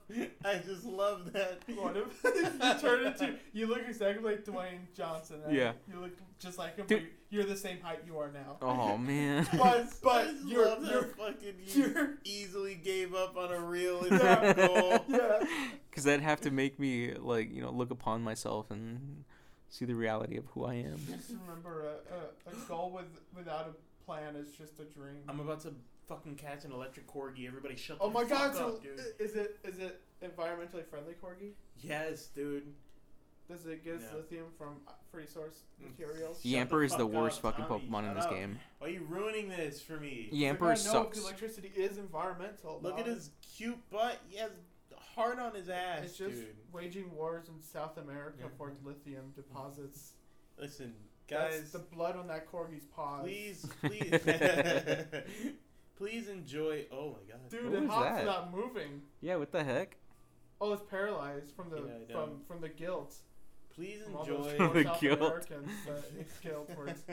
I 0.46 0.56
just 0.66 0.86
love 0.86 1.32
that. 1.34 1.60
What 1.76 1.96
if 1.98 2.24
you 2.24 2.80
turn 2.82 3.06
into? 3.06 3.36
You 3.54 3.68
look 3.68 3.82
exactly 3.88 4.24
like 4.24 4.46
Dwayne 4.46 4.80
Johnson. 4.96 5.42
Right? 5.46 5.54
Yeah. 5.54 5.74
You 5.92 6.00
look 6.02 6.12
just 6.40 6.58
like 6.58 6.78
him. 6.78 6.88
Dude. 6.88 7.00
But 7.02 7.10
you're 7.30 7.44
the 7.44 7.56
same 7.58 7.80
height 7.82 8.00
you 8.08 8.18
are 8.18 8.32
now. 8.32 8.58
Oh 8.62 8.98
man. 9.12 9.48
But 9.58 9.88
but 10.04 10.28
you're 10.46 10.66
love 10.66 10.84
you're 10.86 11.04
fucking 11.04 11.56
you 11.66 11.84
you're- 11.86 12.08
easily 12.24 12.76
gave 12.76 13.14
up 13.14 13.38
on 13.38 13.52
a 13.52 13.60
real 13.60 14.06
Yeah. 14.10 14.54
goal. 14.54 15.06
yeah. 15.08 15.44
Because 15.90 16.04
that'd 16.06 16.22
have 16.22 16.42
to 16.42 16.52
make 16.52 16.80
me 16.80 17.14
like 17.14 17.54
you 17.54 17.62
know 17.62 17.72
look 17.72 17.92
upon 17.92 18.24
myself 18.24 18.72
and 18.72 19.24
see 19.70 19.86
the 19.86 19.96
reality 19.96 20.38
of 20.38 20.46
who 20.54 20.66
I 20.66 20.76
am. 20.76 20.98
Just 21.08 21.32
remember, 21.46 21.86
a, 21.86 22.50
a, 22.50 22.54
a 22.54 22.68
goal 22.68 22.92
with 22.92 23.06
without 23.36 23.68
a 23.68 24.06
plan 24.06 24.36
is 24.36 24.52
just 24.58 24.80
a 24.80 24.86
dream. 24.86 25.18
I'm 25.28 25.40
about 25.40 25.60
to 25.62 25.74
fucking 26.10 26.36
catch 26.36 26.66
an 26.66 26.72
electric 26.74 27.08
corgi. 27.08 27.48
Everybody 27.48 27.76
shut 27.78 27.98
oh 28.02 28.10
the 28.10 28.14
my 28.16 28.24
god! 28.26 28.50
fuck 28.52 28.56
So 28.56 28.68
up, 28.70 28.84
dude. 28.84 29.00
is 29.20 29.36
it 29.36 29.58
is 29.64 29.80
it 29.80 30.02
environmentally 30.24 30.86
friendly 30.86 31.14
corgi? 31.24 31.52
Yes, 31.82 32.26
dude. 32.36 32.74
Does 33.50 33.66
it 33.66 33.84
get 33.84 33.96
its 33.96 34.04
Yeah. 34.12 34.18
lithium 34.18 34.46
from 34.58 34.76
uh, 34.88 34.92
free 35.12 35.26
source 35.26 35.62
materials? 35.82 36.42
Shut 36.44 36.52
Yamper 36.52 36.84
is 36.86 36.92
the 36.92 36.98
fuck 37.00 37.12
worst 37.12 37.38
up, 37.38 37.56
fucking 37.56 37.66
Tommy. 37.66 37.86
Pokemon 37.88 38.00
in 38.00 38.06
Shut 38.08 38.16
this 38.18 38.26
up. 38.26 38.32
game. 38.32 38.60
Why 38.80 38.88
are 38.88 38.92
you 38.92 39.06
ruining 39.10 39.50
this 39.50 39.82
for 39.82 39.98
me? 39.98 40.30
Yamper 40.34 40.60
gonna 40.60 40.70
know 40.72 40.76
sucks. 40.76 41.18
if 41.18 41.24
electricity 41.24 41.72
is 41.76 41.98
environmental. 41.98 42.80
Look 42.84 43.00
at 43.00 43.06
dog. 43.06 43.16
his 43.16 43.32
cute 43.56 43.80
butt. 43.90 44.20
He 44.28 44.38
has 44.38 44.52
heart 45.16 45.40
on 45.40 45.56
his 45.56 45.70
ass, 45.70 46.04
It's 46.04 46.18
just 46.18 46.36
dude. 46.36 46.56
waging 46.72 47.12
wars 47.16 47.48
in 47.50 47.60
South 47.62 47.98
America 47.98 48.38
Yeah. 48.42 48.48
for 48.58 48.72
lithium 48.84 49.32
deposits. 49.36 50.12
Listen, 50.60 50.94
That's 51.28 51.60
guys. 51.60 51.72
the 51.72 51.80
blood 51.80 52.16
on 52.18 52.28
that 52.28 52.50
corgi's 52.52 52.86
paws. 52.86 53.24
Please, 53.24 53.66
please, 53.82 54.12
please 56.00 56.28
enjoy. 56.30 56.86
Oh 56.92 57.10
my 57.10 57.32
god, 57.32 57.50
Dude, 57.50 57.66
What 57.66 57.74
it 57.74 57.82
was 57.84 57.90
hop's 57.92 58.10
that? 58.18 58.26
not 58.26 58.56
moving. 58.56 59.02
Yeah, 59.22 59.36
what 59.36 59.52
the 59.52 59.64
heck? 59.64 59.98
Oh, 60.62 60.74
it's 60.74 60.82
paralyzed 60.90 61.52
from 61.56 61.70
the 61.70 61.78
Yeah, 61.78 61.84
I 62.10 62.12
from 62.14 62.30
know. 62.30 62.36
from 62.48 62.62
the 62.62 62.70
guilt. 62.70 63.16
please 63.76 64.02
From 64.04 64.16
all 64.16 64.26
those 64.26 64.48
enjoy. 64.54 64.58
poor 64.58 64.74
The 64.74 64.84
South 64.90 65.02
guilt. 65.02 65.20
Americans 65.22 65.72
that 65.86 66.04
it's 66.20 66.38
killed 66.40 66.70
for 66.76 66.88
its 66.88 67.04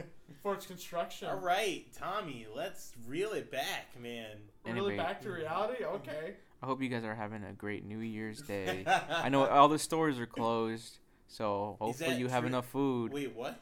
for 0.43 0.55
its 0.55 0.67
construction. 0.67 1.29
All 1.29 1.37
right, 1.41 1.85
Tommy, 1.97 2.47
let's 2.55 2.93
reel 3.07 3.33
it 3.33 3.51
back, 3.51 4.01
man. 4.01 4.37
Really 4.65 4.79
Anyway. 4.79 4.97
back 4.97 5.21
to 5.23 5.31
reality. 5.31 5.85
Okay. 5.85 6.35
I 6.63 6.67
hope 6.67 6.81
you 6.83 6.89
guys 6.89 7.05
are 7.05 7.15
having 7.15 7.45
a 7.45 7.53
great 7.53 7.85
New 7.85 7.99
Year's 8.01 8.41
Day. 8.41 8.85
I 9.11 9.29
know 9.29 9.45
all 9.47 9.69
the 9.69 9.79
stores 9.79 10.19
are 10.19 10.27
closed, 10.27 10.99
so 11.29 11.77
hopefully 11.81 12.11
that 12.11 12.19
you 12.19 12.29
have 12.29 12.41
true? 12.41 12.49
enough 12.49 12.67
food. 12.67 13.13
Wait, 13.13 13.35
what? 13.37 13.61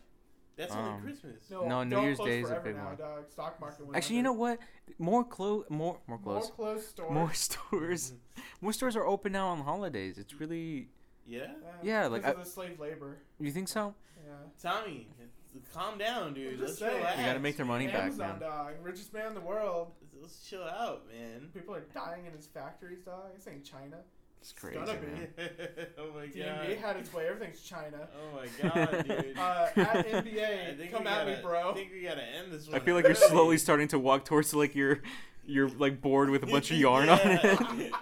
That's 0.56 0.74
only 0.74 0.90
Um, 0.90 1.02
Christmas. 1.02 1.50
No, 1.50 1.66
No, 1.66 1.82
New 1.84 1.90
don't 1.96 2.04
Year's 2.04 2.18
Day 2.18 2.40
is 2.40 2.50
a 2.50 2.60
big 2.60 2.76
now, 2.76 2.84
one. 2.86 2.96
Dog. 2.96 3.28
Stock 3.30 3.60
market. 3.60 3.84
went 3.84 3.96
Actually, 3.96 4.16
you 4.16 4.22
know 4.22 4.32
what? 4.32 4.58
More 4.98 5.24
close, 5.24 5.64
more 5.68 5.98
more 6.06 6.18
close, 6.18 6.44
More 6.48 6.50
close, 6.50 6.50
closed 6.54 6.88
stores. 6.88 7.10
more 7.12 7.32
stores, 7.48 8.12
more 8.60 8.72
stores 8.72 8.96
are 8.96 9.04
open 9.06 9.32
now 9.32 9.48
on 9.48 9.60
holidays. 9.60 10.18
It's 10.18 10.34
really. 10.34 10.88
Yeah, 11.26 11.52
Yeah, 11.82 12.06
like, 12.06 12.20
because 12.22 12.36
I- 12.36 12.42
the 12.44 12.48
slave 12.48 12.78
labor. 12.78 13.16
You 13.40 13.50
think 13.50 13.68
so? 13.68 13.94
Yeah. 14.26 14.32
Tommy, 14.62 15.08
calm 15.72 15.96
down, 15.98 16.34
dude. 16.34 16.54
I'm 16.54 16.60
Let's 16.60 16.72
just 16.72 16.80
chill 16.82 16.90
saying. 16.90 17.04
out. 17.04 17.18
You 17.18 17.24
gotta 17.24 17.38
make 17.40 17.56
their 17.56 17.64
money 17.66 17.86
back, 17.86 18.02
Amazon 18.02 18.28
man. 18.28 18.40
dog, 18.40 18.72
richest 18.82 19.12
man 19.14 19.28
in 19.28 19.34
the 19.34 19.40
world. 19.40 19.92
Let's 20.20 20.46
chill 20.48 20.62
out, 20.64 21.06
man. 21.08 21.48
People 21.54 21.74
are 21.74 21.84
dying 21.94 22.26
in 22.26 22.32
his 22.32 22.46
factories, 22.46 23.00
dog. 23.00 23.34
This 23.34 23.46
ain't 23.48 23.64
China. 23.64 23.98
It's 24.44 24.52
crazy, 24.52 24.76
gonna 24.78 24.92
be. 24.98 25.07
man. 25.07 25.28
oh 25.98 26.11
my 26.14 26.26
The 26.26 26.38
god. 26.40 26.66
NBA 26.66 26.76
had 26.78 26.96
its 26.98 27.11
way. 27.14 27.26
Everything's 27.28 27.62
China. 27.62 28.07
Oh 28.14 28.37
my 28.37 28.68
god, 28.68 29.04
dude. 29.09 29.38
Uh, 29.38 29.68
at 29.74 30.07
NBA, 30.07 30.90
come 30.92 31.07
at 31.07 31.24
gotta, 31.24 31.30
me, 31.30 31.37
bro. 31.42 31.70
I 31.70 31.72
think 31.74 31.92
we 31.94 32.02
gotta 32.02 32.22
end 32.22 32.52
this 32.52 32.68
one. 32.68 32.76
I 32.76 32.85
feel 32.85 32.94
like 32.94 33.07
you're 33.07 33.14
slowly 33.14 33.57
starting 33.57 33.88
to 33.88 33.98
walk 33.98 34.26
towards 34.26 34.52
like 34.52 34.74
your, 34.74 35.00
your 35.46 35.70
like 35.70 36.02
board 36.02 36.28
with 36.28 36.42
a 36.42 36.46
bunch 36.46 36.70
of 36.70 36.76
yarn 36.76 37.09
on 37.09 37.18
it. 37.22 37.92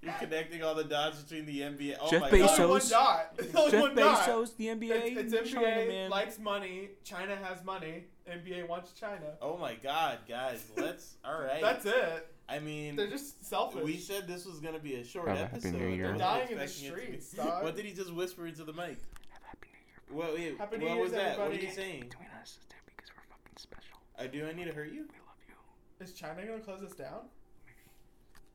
You're 0.00 0.12
connecting 0.20 0.62
all 0.62 0.74
the 0.76 0.84
dots 0.84 1.22
between 1.22 1.46
the 1.46 1.60
NBA. 1.60 1.96
Oh 2.00 2.08
Jeff 2.10 2.22
my 2.22 2.30
Bezos. 2.30 2.90
god. 2.90 3.26
one 3.38 3.52
dot. 3.52 3.70
Jeff 3.70 3.80
one 3.80 3.94
dot. 3.96 4.28
Bezos, 4.28 4.56
the 4.56 4.66
NBA, 4.66 4.90
It's, 5.16 5.32
it's 5.32 5.50
NBA 5.50 5.54
China, 5.54 5.86
man. 5.88 6.10
likes 6.10 6.38
money. 6.38 6.88
China 7.04 7.36
has 7.42 7.64
money. 7.64 8.04
NBA 8.30 8.68
wants 8.68 8.92
China. 8.92 9.34
Oh 9.40 9.56
my 9.56 9.74
god, 9.74 10.18
guys. 10.28 10.70
Let's. 10.76 11.16
All 11.24 11.40
right. 11.40 11.60
That's 11.60 11.84
it. 11.86 12.28
I 12.52 12.58
mean, 12.58 12.96
They're 12.96 13.06
just 13.08 13.46
selfish. 13.48 13.82
we 13.82 13.96
said 13.96 14.28
this 14.28 14.44
was 14.44 14.60
gonna 14.60 14.78
be 14.78 14.96
a 14.96 15.04
short 15.04 15.28
Have 15.28 15.36
a 15.36 15.40
happy 15.40 15.56
episode. 15.56 15.74
New 15.74 15.88
Year. 15.88 16.06
I 16.08 16.12
wasn't 16.12 16.18
Dying 16.20 16.48
in 16.50 16.56
the 16.58 16.62
expecting 16.64 16.86
it 16.86 16.90
to 16.90 17.12
be- 17.14 17.20
streets, 17.20 17.32
dog. 17.36 17.62
What 17.64 17.76
did 17.76 17.84
he 17.86 17.92
just 17.92 18.12
whisper 18.12 18.46
into 18.46 18.64
the 18.64 18.72
mic? 18.72 18.98
Happy 19.42 19.68
New 19.72 20.16
Year. 20.16 20.26
What, 20.26 20.34
wait, 20.34 20.58
Happy 20.58 20.78
New 20.78 20.84
what 20.86 20.94
Year's, 20.96 21.02
was 21.04 21.12
that? 21.12 21.38
What 21.38 21.44
are 21.44 21.46
everybody. 21.46 21.66
you 21.66 21.72
saying? 21.72 22.00
Between 22.00 22.28
us, 22.40 22.58
it's 22.58 22.66
because 22.84 23.10
we're 23.16 23.24
fucking 23.30 23.56
special. 23.56 23.98
Uh, 24.18 24.26
do 24.26 24.46
I 24.46 24.52
need 24.52 24.66
to 24.66 24.72
hurt 24.74 24.88
you? 24.92 25.00
We 25.00 25.00
love 25.00 25.40
you. 25.48 26.04
Is 26.04 26.12
China 26.12 26.44
gonna 26.44 26.60
close 26.60 26.82
us 26.82 26.92
down? 26.94 27.20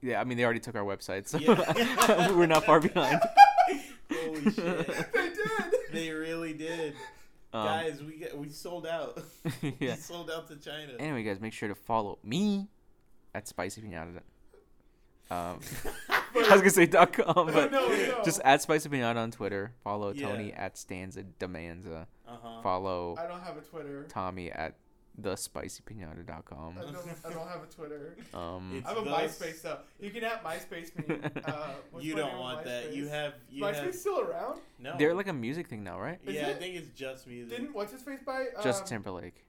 Yeah, 0.02 0.22
I 0.22 0.26
mean 0.26 0.38
they 0.38 0.44
already 0.44 0.60
took 0.60 0.76
our 0.76 0.84
website, 0.84 1.28
so 1.28 1.40
Yeah. 1.40 2.32
we're 2.38 2.46
not 2.46 2.66
far 2.66 2.80
behind. 2.80 3.20
Holy 4.12 4.42
shit. 4.52 4.88
they 5.14 5.30
did. 5.30 5.74
They 5.92 6.12
really 6.12 6.54
did. 6.54 6.94
Um, 7.54 7.66
guys, 7.66 8.04
we 8.04 8.18
get, 8.18 8.38
we 8.38 8.50
sold 8.50 8.86
out. 8.86 9.20
yeah. 9.62 9.72
We 9.80 9.92
sold 9.96 10.30
out 10.30 10.48
to 10.50 10.58
China. 10.58 10.94
Anyway, 11.00 11.24
guys, 11.24 11.40
make 11.40 11.54
sure 11.54 11.68
to 11.70 11.76
follow 11.76 12.20
me 12.24 12.68
at 13.38 13.48
Spicy 13.48 13.82
Pinata. 13.82 14.22
Um, 15.30 15.60
I 16.10 16.22
was 16.36 16.62
gonna 16.62 16.70
say 16.72 16.86
dot 16.88 17.14
com, 17.14 17.34
but 17.54 17.72
No, 17.72 17.88
no. 17.88 18.22
just 18.24 18.42
at 18.44 18.62
Spicy 18.62 18.90
Pinata 18.90 19.18
on 19.18 19.32
Twitter. 19.32 19.74
Follow 19.84 20.12
Yeah. 20.14 20.28
Tony 20.30 20.52
at 20.54 20.78
Stanza 20.78 21.24
Demanza. 21.40 22.08
Uh-huh. 22.28 22.62
Follow 22.62 23.16
I 23.20 23.28
don't 23.28 23.42
have 23.42 23.58
a 23.58 23.62
Twitter. 23.62 24.06
Tommy 24.10 24.52
at 24.52 24.76
thespicypinata.com. 25.22 26.76
I 26.78 26.82
don't, 26.82 26.96
I 27.26 27.30
don't 27.34 27.48
have 27.48 27.64
a 27.64 27.66
Twitter. 27.74 28.16
Um, 28.34 28.84
I 28.86 28.90
have 28.90 28.98
a 29.00 29.06
thus- 29.06 29.40
MySpace 29.40 29.62
though. 29.64 29.80
You 30.00 30.12
can 30.12 30.24
have 30.24 30.40
MySpace 30.42 30.96
me. 31.08 31.20
Uh, 31.46 31.70
You 32.00 32.16
don't 32.16 32.28
name 32.28 32.36
on 32.36 32.40
want 32.40 32.64
that. 32.66 32.94
You 32.94 33.08
have 33.08 33.34
you 33.50 33.64
MySpace 33.64 33.84
have 33.84 33.96
still 33.96 34.20
around? 34.22 34.60
no. 34.80 34.96
they're 34.98 35.14
like 35.16 35.28
a 35.28 35.34
music 35.34 35.68
thing 35.68 35.84
now, 35.84 36.00
right? 36.00 36.20
Is 36.26 36.36
yeah, 36.36 36.50
I 36.50 36.54
think 36.54 36.76
it's 36.76 36.90
just 36.98 37.28
music. 37.28 37.58
Didn't 37.58 37.74
what's 37.76 37.92
his 37.92 38.02
face 38.02 38.20
buy? 38.26 38.42
Um, 38.56 38.64
Justin 38.64 38.88
Timberlake. 38.88 39.44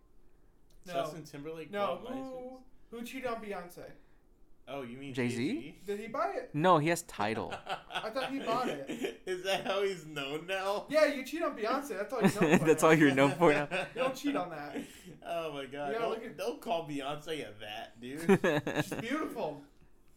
No, 0.86 0.92
Justin 0.94 1.24
Timberlake 1.24 1.70
no. 1.70 2.60
Bought 2.90 2.98
MySpace? 2.98 2.98
Who 2.98 2.98
who 2.98 3.04
cheated 3.04 3.26
on 3.30 3.36
Beyonce? 3.42 3.84
Oh, 4.70 4.82
you 4.82 4.98
mean 4.98 5.14
Jay-Z? 5.14 5.36
Jay-Z? 5.36 5.74
Did 5.86 6.00
he 6.00 6.08
buy 6.08 6.32
it? 6.36 6.50
No, 6.52 6.76
he 6.76 6.88
has 6.90 7.00
title. 7.02 7.54
I 7.94 8.10
thought 8.10 8.30
he 8.30 8.38
bought 8.40 8.68
it. 8.68 9.20
Is 9.26 9.42
that 9.44 9.64
how 9.66 9.82
he's 9.82 10.04
known 10.04 10.46
now? 10.46 10.84
Yeah, 10.90 11.06
you 11.06 11.24
cheat 11.24 11.42
on 11.42 11.56
Beyonce. 11.56 11.88
That's 11.96 12.12
all 12.12 12.20
you 12.20 12.28
know. 12.28 12.58
For 12.58 12.64
That's 12.66 12.82
now. 12.82 12.88
all 12.88 12.94
you're 12.94 13.14
known 13.14 13.30
for 13.32 13.52
now. 13.52 13.66
You 13.94 14.02
don't 14.02 14.14
cheat 14.14 14.36
on 14.36 14.50
that. 14.50 14.76
Oh 15.26 15.52
my 15.54 15.64
god! 15.64 15.92
Don't, 15.98 16.10
look 16.10 16.24
at- 16.24 16.36
don't 16.36 16.60
call 16.60 16.86
Beyonce 16.86 17.46
a 17.46 17.52
that, 17.60 17.98
dude. 18.00 18.84
She's 18.84 18.92
beautiful. 19.00 19.62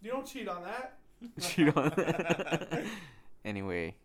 You 0.01 0.12
don't 0.12 0.25
cheat 0.27 0.47
on 0.49 0.63
that. 0.63 0.97
Cheat 1.39 1.75
on. 1.77 1.93
anyway, 3.45 3.95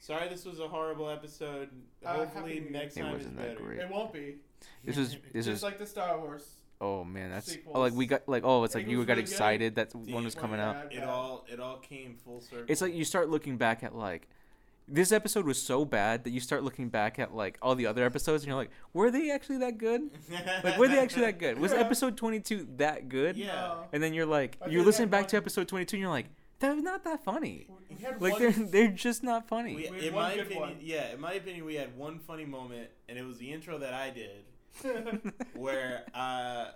Sorry, 0.00 0.28
this 0.28 0.44
was 0.44 0.60
a 0.60 0.68
horrible 0.68 1.08
episode. 1.10 1.70
Uh, 2.04 2.14
Hopefully, 2.14 2.66
next 2.70 2.96
Year. 2.96 3.06
It 3.06 3.08
time 3.08 3.16
is 3.16 3.24
wasn't 3.26 3.36
that 3.38 3.48
better. 3.54 3.64
great. 3.64 3.78
It 3.80 3.90
won't 3.90 4.12
be. 4.12 4.36
this 4.84 4.96
was 4.96 5.10
this 5.32 5.46
Just 5.46 5.48
was 5.48 5.62
like 5.62 5.78
the 5.78 5.86
Star 5.86 6.18
Wars. 6.20 6.59
Oh 6.80 7.04
man, 7.04 7.30
that's 7.30 7.48
oh, 7.48 7.52
sequels. 7.52 7.76
oh, 7.76 7.80
like 7.80 7.92
we 7.94 8.06
got 8.06 8.28
like 8.28 8.42
oh, 8.44 8.64
it's 8.64 8.74
like 8.74 8.84
It 8.86 8.90
you 8.90 8.98
was 8.98 9.06
got 9.06 9.12
really 9.14 9.22
good. 9.24 9.30
excited 9.32 9.74
that 9.76 9.92
See, 9.92 9.98
one 10.12 10.24
was 10.24 10.34
coming 10.34 10.60
out. 10.60 10.92
It 10.92 11.02
all 11.04 11.44
it 11.50 11.60
all 11.60 11.76
came 11.78 12.16
full 12.24 12.40
circle. 12.40 12.64
It's 12.68 12.80
like 12.80 12.94
you 12.94 13.04
start 13.04 13.28
looking 13.28 13.56
back 13.56 13.82
at 13.82 13.94
like 13.94 14.28
this 14.92 15.12
episode 15.12 15.46
was 15.46 15.62
so 15.62 15.84
bad 15.84 16.24
that 16.24 16.30
you 16.30 16.40
start 16.40 16.64
looking 16.64 16.88
back 16.88 17.18
at 17.20 17.32
like 17.32 17.56
all 17.62 17.76
the 17.76 17.86
other 17.86 18.04
episodes 18.04 18.42
and 18.42 18.48
you're 18.48 18.56
like, 18.56 18.70
were 18.92 19.10
they 19.12 19.30
actually 19.30 19.58
that 19.58 19.78
good? 19.78 20.02
Like 20.64 20.78
were 20.78 20.88
they 20.88 20.98
actually 20.98 21.22
that 21.26 21.38
good? 21.38 21.58
Was 21.60 21.72
episode 21.84 22.16
22 22.16 22.66
that 22.78 23.08
good? 23.08 23.36
Yeah. 23.36 23.74
And 23.92 24.02
then 24.02 24.14
you're 24.14 24.26
like, 24.26 24.56
I 24.60 24.64
you're 24.66 24.80
think 24.80 24.86
listening 24.86 25.10
that 25.10 25.16
back 25.18 25.28
to 25.28 25.36
one- 25.36 25.42
episode 25.42 25.68
22 25.68 25.96
and 25.96 26.00
you're 26.00 26.10
like, 26.10 26.26
they're 26.58 26.74
not 26.76 27.04
that 27.04 27.22
funny. 27.22 27.68
We 27.88 28.02
had 28.04 28.20
Like 28.20 28.36
they're 28.38 28.50
they're 28.52 28.88
just 28.88 29.22
not 29.22 29.46
funny. 29.48 29.76
We, 29.76 29.90
We 29.90 29.96
had 29.96 30.04
in 30.06 30.14
one 30.14 30.22
my 30.24 30.34
good 30.34 30.46
opinion, 30.46 30.60
one. 30.62 30.76
yeah, 30.80 31.12
in 31.14 31.20
my 31.20 31.32
opinion, 31.34 31.64
we 31.64 31.74
had 31.76 31.96
one 31.96 32.18
funny 32.18 32.44
moment, 32.44 32.90
and 33.08 33.16
it 33.16 33.24
was 33.24 33.38
the 33.38 33.50
intro 33.52 33.78
that 33.78 33.94
I 33.94 34.10
did, 34.10 34.44
where 35.54 36.04
uh, 36.14 36.66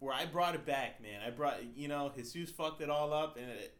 where 0.00 0.14
I 0.14 0.26
brought 0.26 0.54
it 0.54 0.64
back, 0.64 1.02
man. 1.02 1.20
I 1.26 1.30
brought, 1.30 1.56
you 1.76 1.88
know, 1.88 2.12
Jesus 2.16 2.50
fucked 2.50 2.80
it 2.80 2.90
all 2.90 3.12
up, 3.12 3.36
and 3.36 3.50
it, 3.50 3.76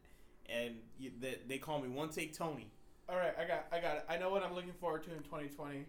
and 0.48 0.74
you, 0.98 1.12
they, 1.20 1.38
they 1.46 1.58
call 1.58 1.80
me 1.80 1.88
one 1.88 2.08
take 2.08 2.36
Tony. 2.36 2.66
All 3.08 3.16
right, 3.16 3.32
I 3.38 3.44
got, 3.46 3.66
I 3.72 3.80
got 3.80 3.96
it. 3.98 4.04
I 4.08 4.18
know 4.18 4.30
what 4.30 4.42
I'm 4.42 4.54
looking 4.54 4.72
forward 4.72 5.04
to 5.04 5.10
in 5.12 5.22
2020. 5.22 5.84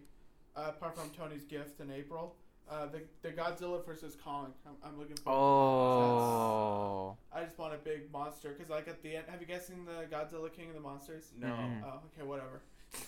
Uh, 0.56 0.60
apart 0.68 0.96
from 0.98 1.10
Tony's 1.10 1.44
gift 1.44 1.80
in 1.80 1.90
April, 1.90 2.34
Uh, 2.70 2.86
the 2.86 3.00
the 3.22 3.30
Godzilla 3.34 3.84
versus 3.84 4.16
Kong. 4.16 4.52
I'm, 4.66 4.74
I'm 4.84 4.98
looking 4.98 5.16
for. 5.16 5.30
Oh. 5.32 7.16
I 7.32 7.44
just 7.44 7.58
want 7.58 7.74
a 7.74 7.78
big 7.78 8.12
monster 8.12 8.50
because 8.50 8.70
like 8.70 8.86
at 8.88 9.02
the 9.02 9.16
end, 9.16 9.24
have 9.28 9.40
you 9.40 9.46
guys 9.46 9.66
seen 9.66 9.84
the 9.84 10.06
Godzilla 10.14 10.52
King 10.52 10.68
of 10.68 10.74
the 10.74 10.80
Monsters? 10.80 11.30
No. 11.38 11.48
Mhm. 11.48 11.82
Oh, 11.84 12.00
okay, 12.14 12.26
whatever. 12.26 12.62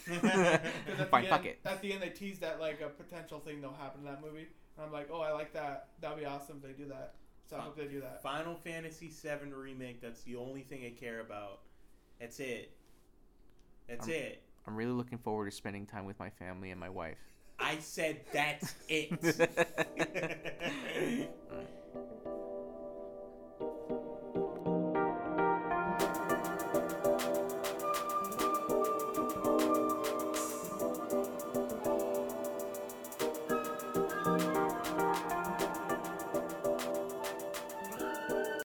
'Cause 0.07 0.25
at 0.25 0.63
Fine, 1.11 1.23
the 1.25 1.29
fuck 1.29 1.41
end, 1.41 1.47
it. 1.47 1.61
At 1.65 1.83
the 1.83 1.93
end, 1.93 2.03
they 2.03 2.11
tease 2.11 2.39
that 2.41 2.61
like 2.61 2.81
a 2.81 2.89
potential 2.89 3.41
thing 3.41 3.61
that'll 3.61 3.77
happen 3.77 4.01
in 4.01 4.07
that 4.07 4.21
movie, 4.23 4.49
and 4.77 4.87
I'm 4.87 4.93
like, 4.93 5.09
oh, 5.13 5.21
I 5.21 5.33
like 5.33 5.53
that. 5.55 5.89
That'd 6.01 6.19
be 6.19 6.25
awesome 6.25 6.61
if 6.63 6.69
they 6.77 6.83
do 6.85 6.89
that. 6.91 7.15
So 7.49 7.57
I 7.57 7.61
hope 7.61 7.77
they 7.77 7.87
do 7.87 8.01
that. 8.01 8.23
Final 8.23 8.55
Fantasy 8.55 9.09
VII 9.09 9.53
remake. 9.53 10.01
That's 10.01 10.23
the 10.23 10.37
only 10.37 10.63
thing 10.63 10.85
I 10.87 10.91
care 10.91 11.21
about. 11.21 11.61
That's 12.21 12.41
it. 12.41 12.73
That's 13.89 14.07
Um, 14.07 14.13
it. 14.13 14.43
I'm 14.67 14.77
really 14.77 14.93
looking 14.93 15.19
forward 15.19 15.51
to 15.51 15.57
spending 15.57 15.87
time 15.87 16.05
with 16.05 16.19
my 16.19 16.31
family 16.31 16.71
and 16.71 16.79
my 16.81 16.89
wife. 16.89 17.19
I 17.59 17.79
said 17.79 18.21
that's 18.33 18.75
it. 18.89 19.11